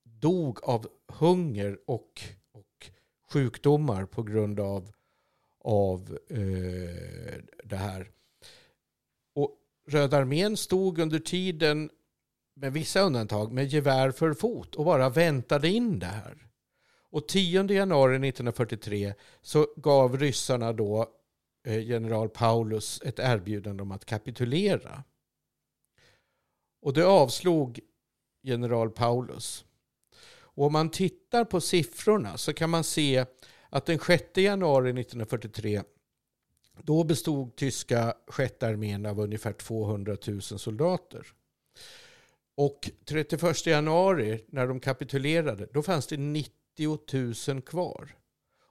[0.05, 2.91] dog av hunger och, och
[3.33, 4.93] sjukdomar på grund av,
[5.59, 8.11] av eh, det här.
[9.35, 9.57] Och
[9.89, 11.91] Röda armén stod under tiden,
[12.55, 16.47] med vissa undantag, med gevär för fot och bara väntade in det här.
[17.11, 21.20] Och 10 januari 1943 så gav ryssarna då
[21.63, 25.05] Eh, general Paulus ett erbjudande om att kapitulera.
[26.83, 27.81] Och det avslog
[28.43, 29.65] general Paulus.
[30.31, 33.27] Och om man tittar på siffrorna så kan man se
[33.69, 35.83] att den 6 januari 1943
[36.83, 41.27] då bestod tyska sjätte armén av ungefär 200 000 soldater.
[42.55, 46.53] Och 31 januari när de kapitulerade då fanns det 90
[47.49, 48.17] 000 kvar.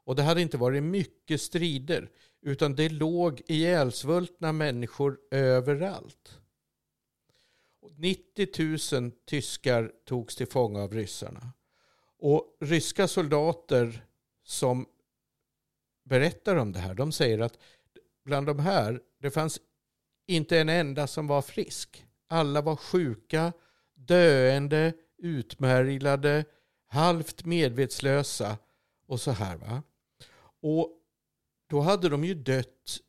[0.03, 2.09] Och det hade inte varit mycket strider
[2.41, 6.39] utan det låg ihjälsvultna människor överallt.
[7.97, 11.53] 90 000 tyskar togs till fånga av ryssarna.
[12.17, 14.05] Och ryska soldater
[14.43, 14.85] som
[16.03, 17.57] berättar om det här, de säger att
[18.25, 19.59] bland de här, det fanns
[20.27, 22.05] inte en enda som var frisk.
[22.27, 23.53] Alla var sjuka,
[23.93, 26.45] döende, utmärglade,
[26.87, 28.57] halvt medvetslösa
[29.07, 29.57] och så här.
[29.57, 29.83] va.
[30.61, 30.99] Och
[31.69, 32.99] då hade de ju dött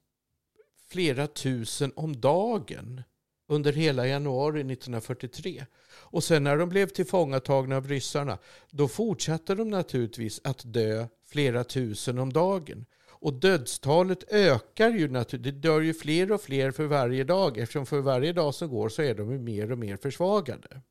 [0.88, 3.02] flera tusen om dagen
[3.48, 5.66] under hela januari 1943.
[5.86, 8.38] Och sen när de blev tillfångatagna av ryssarna,
[8.70, 12.86] då fortsatte de naturligtvis att dö flera tusen om dagen.
[13.08, 15.54] Och dödstalet ökar ju naturligtvis.
[15.54, 17.58] Det dör ju fler och fler för varje dag.
[17.58, 20.82] Eftersom för varje dag som går så är de ju mer och mer försvagade.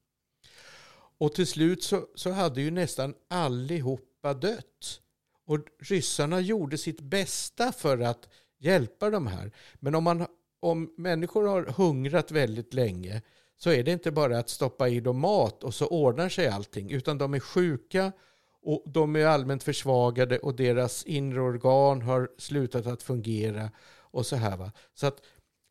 [1.18, 5.02] Och till slut så, så hade ju nästan allihopa dött.
[5.50, 9.52] Och ryssarna gjorde sitt bästa för att hjälpa de här.
[9.80, 10.26] Men om, man,
[10.60, 13.22] om människor har hungrat väldigt länge
[13.58, 16.92] så är det inte bara att stoppa i dem mat och så ordnar sig allting.
[16.92, 18.12] Utan de är sjuka
[18.62, 23.72] och de är allmänt försvagade och deras inre organ har slutat att fungera.
[24.02, 24.72] och Så här va.
[24.94, 25.22] Så att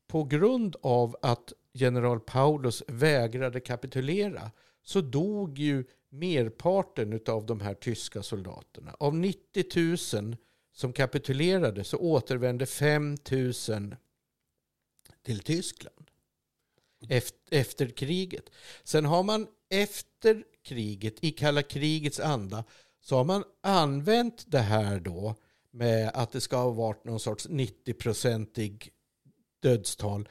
[0.07, 4.51] på grund av att general Paulus vägrade kapitulera
[4.83, 8.97] så dog ju merparten av de här tyska soldaterna.
[9.01, 10.37] Av 90 000
[10.73, 13.97] som kapitulerade så återvände 5 000
[15.23, 16.11] till Tyskland
[17.09, 18.51] efter, efter kriget.
[18.85, 22.65] Sen har man efter kriget, i kalla krigets anda,
[23.01, 25.35] så har man använt det här då
[25.71, 28.89] med att det ska ha varit någon sorts 90-procentig
[29.61, 30.29] dödstal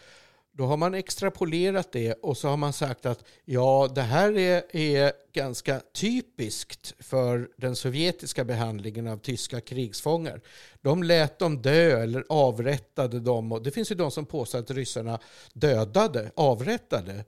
[0.57, 4.75] då har man extrapolerat det och så har man sagt att ja, det här är,
[4.75, 10.41] är ganska typiskt för den sovjetiska behandlingen av tyska krigsfångar.
[10.81, 13.51] De lät dem dö eller avrättade dem.
[13.51, 15.19] Och det finns ju de som påstår att ryssarna
[15.53, 17.25] dödade, avrättade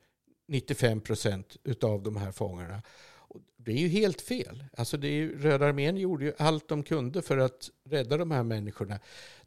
[0.47, 2.82] 95 procent av de här fångarna.
[3.70, 4.63] Det är ju helt fel.
[4.78, 8.32] Alltså det är ju, Röda armén gjorde ju allt de kunde för att rädda de
[8.32, 8.99] här människorna.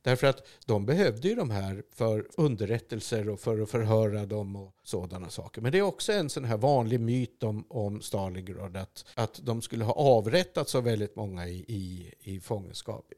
[0.02, 4.74] Därför att de behövde ju de här för underrättelser och för att förhöra dem och
[4.82, 5.60] sådana saker.
[5.60, 9.62] Men det är också en sån här vanlig myt om, om Stalingrad att, att de
[9.62, 13.12] skulle ha avrättat så väldigt många i, i, i fångenskap.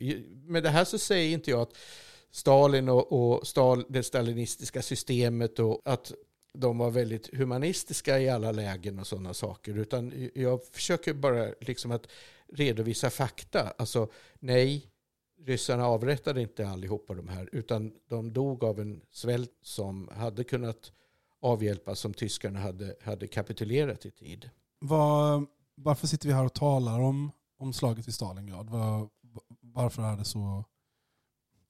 [0.47, 1.77] Med det här så säger inte jag att
[2.31, 6.13] Stalin och, och Stal, det stalinistiska systemet och att
[6.55, 9.79] de var väldigt humanistiska i alla lägen och sådana saker.
[9.79, 12.07] Utan jag försöker bara liksom att
[12.53, 13.75] redovisa fakta.
[13.79, 14.91] Alltså nej,
[15.45, 20.93] ryssarna avrättade inte allihopa de här, utan de dog av en svält som hade kunnat
[21.41, 24.51] avhjälpas om tyskarna hade, hade kapitulerat i tid.
[24.79, 28.71] Var, varför sitter vi här och talar om, om slaget i Stalingrad?
[28.71, 29.09] Var,
[29.61, 30.65] varför är det så...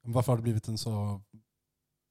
[0.07, 1.21] Varför har det blivit en så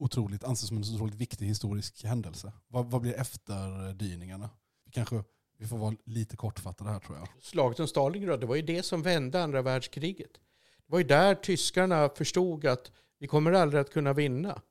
[0.04, 2.54] otroligt, anses som en otroligt viktig historisk händelse?
[2.68, 4.50] Vad, vad blir efterdyningarna?
[4.86, 5.24] Vi kanske
[5.58, 7.28] vi får vara lite kortfattade här tror jag.
[7.42, 10.34] Slaget om Stalingrad, det var ju det som vände andra världskriget.
[10.78, 14.62] Det var ju där tyskarna förstod att vi kommer aldrig att kunna vinna.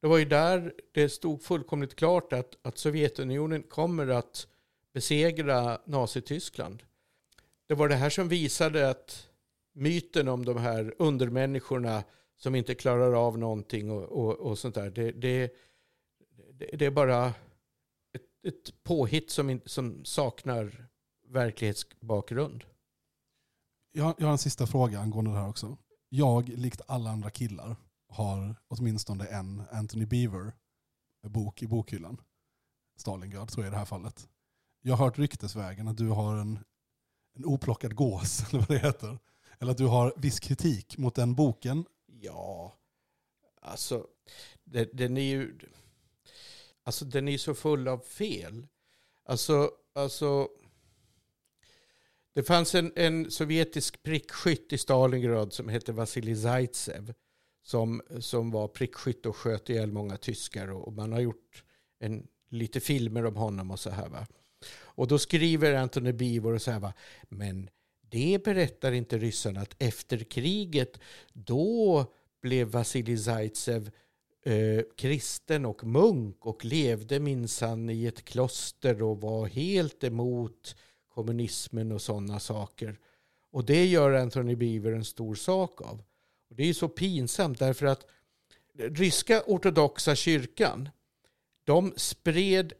[0.00, 4.46] Det var ju där det stod fullkomligt klart att, att Sovjetunionen kommer att
[4.94, 6.82] besegra Nazityskland.
[7.68, 9.28] Det var det här som visade att
[9.72, 12.04] myten om de här undermänniskorna
[12.42, 15.52] som inte klarar av någonting och, och, och sånt där, det, det,
[16.72, 17.26] det, är bara
[18.12, 20.88] ett, ett påhitt som, som saknar
[21.28, 22.64] verklighetsbakgrund.
[23.92, 25.76] Jag, jag har en sista fråga angående det här också.
[26.08, 27.76] Jag, likt alla andra killar,
[28.08, 32.20] har åtminstone en Anthony Beaver-bok i bokhyllan.
[32.96, 34.28] Stalingrad tror jag i det här fallet.
[34.82, 36.58] Jag har hört ryktesvägen att du har en,
[37.36, 39.18] en oplockad gås, eller vad det heter.
[39.58, 41.84] Eller att du har viss kritik mot den boken.
[42.24, 42.76] Ja,
[43.60, 44.06] alltså
[44.92, 45.58] den är ju
[46.82, 48.66] alltså, den är så full av fel.
[49.24, 50.48] Alltså, alltså
[52.34, 57.14] det fanns en, en sovjetisk prickskytt i Stalingrad som hette Vasilij Zaitsev.
[57.64, 60.70] Som, som var prickskytt och sköt ihjäl många tyskar.
[60.70, 61.64] Och, och man har gjort
[61.98, 64.08] en, lite filmer om honom och så här.
[64.08, 64.26] Va?
[64.80, 66.80] Och då skriver Anthony Beevor och så här.
[66.80, 66.92] Va?
[67.28, 67.70] Men
[68.12, 71.00] det berättar inte ryssarna att efter kriget
[71.32, 72.06] då
[72.42, 73.90] blev Vasilij Zaitsev
[74.44, 80.76] eh, kristen och munk och levde minsann i ett kloster och var helt emot
[81.14, 82.98] kommunismen och sådana saker.
[83.50, 86.02] Och det gör Anthony Beaver en stor sak av.
[86.50, 88.06] Och det är så pinsamt därför att
[88.74, 90.88] ryska ortodoxa kyrkan
[91.64, 92.72] de spred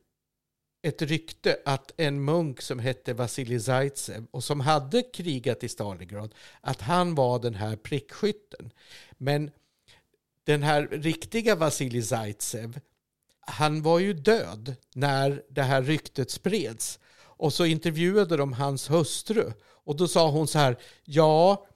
[0.82, 6.34] ett rykte att en munk som hette Vasilij Zaitsev och som hade krigat i Stalingrad,
[6.60, 8.72] att han var den här prickskytten.
[9.18, 9.50] Men
[10.44, 12.80] den här riktiga Vasilij Zaitsev,
[13.40, 16.98] han var ju död när det här ryktet spreds.
[17.18, 19.52] Och så intervjuade de hans hustru.
[19.84, 21.66] Och då sa hon så här, ja,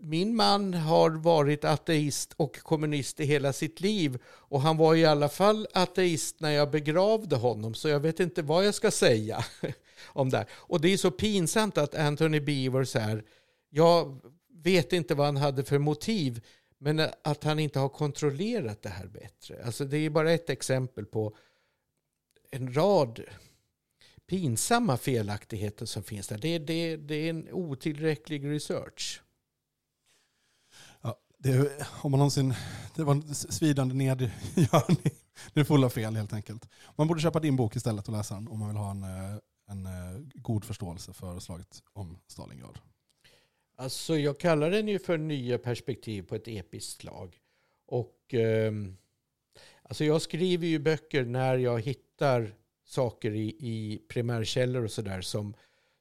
[0.00, 4.18] min man har varit ateist och kommunist i hela sitt liv.
[4.26, 7.74] Och han var i alla fall ateist när jag begravde honom.
[7.74, 9.44] Så jag vet inte vad jag ska säga
[10.06, 10.36] om det.
[10.36, 10.46] här.
[10.52, 13.24] Och det är så pinsamt att Anthony Beaver säger,
[13.70, 14.20] jag
[14.64, 16.40] vet inte vad han hade för motiv.
[16.78, 19.62] Men att han inte har kontrollerat det här bättre.
[19.64, 21.36] Alltså det är bara ett exempel på
[22.50, 23.24] en rad
[24.26, 26.38] pinsamma felaktigheter som finns där.
[26.38, 29.22] Det, det, det är en otillräcklig research.
[31.38, 32.54] Det, om man någonsin,
[32.96, 35.12] det var en svidande nedgörning.
[35.54, 36.68] Det är fulla fel helt enkelt.
[36.96, 39.38] Man borde köpa din bok istället och läsa den om man vill ha en, eh,
[39.68, 42.78] en eh, god förståelse för slaget om Stalingrad.
[43.76, 47.36] Alltså jag kallar den ju för nya perspektiv på ett episkt slag.
[47.86, 48.72] Och eh,
[49.82, 55.54] alltså jag skriver ju böcker när jag hittar saker i, i primärkällor och sådär som,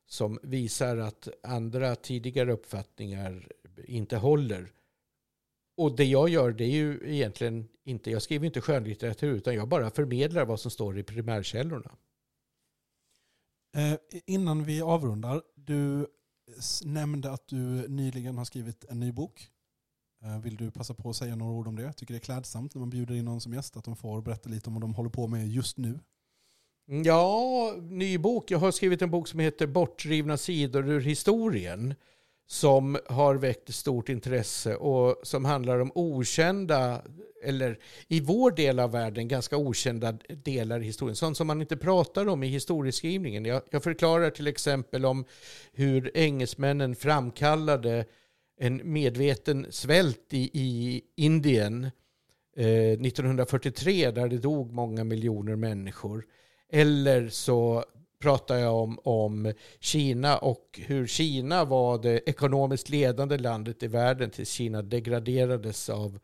[0.05, 3.47] som visar att andra tidigare uppfattningar
[3.85, 4.71] inte håller.
[5.77, 9.67] Och det jag gör det är ju egentligen inte, jag skriver inte skönlitteratur utan jag
[9.67, 11.91] bara förmedlar vad som står i primärkällorna.
[13.75, 16.07] Eh, innan vi avrundar, du
[16.85, 19.49] nämnde att du nyligen har skrivit en ny bok.
[20.23, 21.83] Eh, vill du passa på att säga några ord om det?
[21.83, 24.21] Jag tycker det är klädsamt när man bjuder in någon som gäst att de får
[24.21, 25.99] berätta lite om vad de håller på med just nu.
[26.85, 28.51] Ja, ny bok.
[28.51, 31.95] Jag har skrivit en bok som heter Bortrivna sidor ur historien.
[32.47, 37.01] Som har väckt stort intresse och som handlar om okända,
[37.43, 40.11] eller i vår del av världen ganska okända
[40.43, 41.15] delar i historien.
[41.15, 43.45] Sånt som man inte pratar om i historieskrivningen.
[43.45, 45.25] Jag, jag förklarar till exempel om
[45.73, 48.05] hur engelsmännen framkallade
[48.59, 51.83] en medveten svält i, i Indien
[52.57, 56.25] eh, 1943 där det dog många miljoner människor.
[56.69, 57.85] Eller så
[58.19, 64.29] pratar jag om, om Kina och hur Kina var det ekonomiskt ledande landet i världen
[64.29, 66.19] tills Kina degraderades av,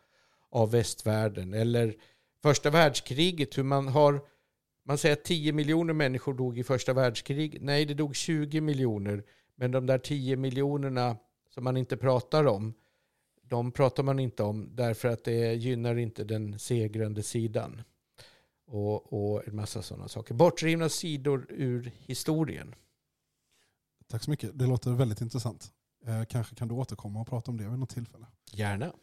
[0.51, 1.53] av västvärlden.
[1.53, 1.95] Eller
[2.41, 4.21] första världskriget, hur man har
[4.85, 7.61] man säger att 10 miljoner människor dog i första världskriget.
[7.61, 9.23] Nej, det dog 20 miljoner.
[9.55, 11.17] Men de där 10 miljonerna
[11.49, 12.73] som man inte pratar om,
[13.41, 17.81] de pratar man inte om därför att det gynnar inte den segrande sidan.
[18.73, 20.33] Och, och en massa sådana saker.
[20.33, 22.75] Bortrivna sidor ur historien.
[24.07, 24.59] Tack så mycket.
[24.59, 25.71] Det låter väldigt intressant.
[26.05, 28.25] Eh, kanske kan du återkomma och prata om det vid något tillfälle.
[28.51, 28.93] Gärna.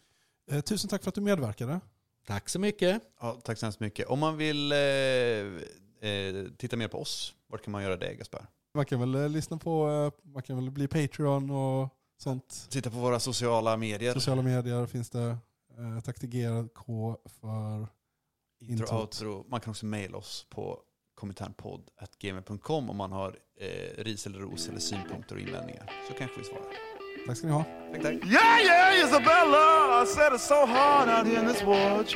[0.50, 1.80] Eh, tusen tack för att du medverkade.
[2.26, 3.02] Tack så mycket.
[3.20, 4.06] Ja, tack så hemskt mycket.
[4.08, 8.46] Om man vill eh, eh, titta mer på oss, vart kan man göra det Gaspar?
[8.74, 12.66] Man kan väl eh, lyssna på, eh, man kan väl bli Patreon och sånt.
[12.70, 14.14] Titta på våra sociala medier.
[14.14, 15.36] Sociala medier finns det.
[15.78, 17.99] Eh, tack till GRK för
[18.60, 19.46] Intro, outro.
[19.48, 20.80] Man kan också mejla oss på
[21.14, 25.92] kominternpodd.gmail.com om man har eh, ris eller ros eller synpunkter och invändningar.
[26.08, 26.66] Så kanske vi svarar.
[27.26, 27.64] Tack ska ni ha.
[27.92, 28.14] Tack, tack.
[28.14, 30.02] Yeah, yeah, Isabella.
[30.02, 32.06] I said it's so hard out here in this world,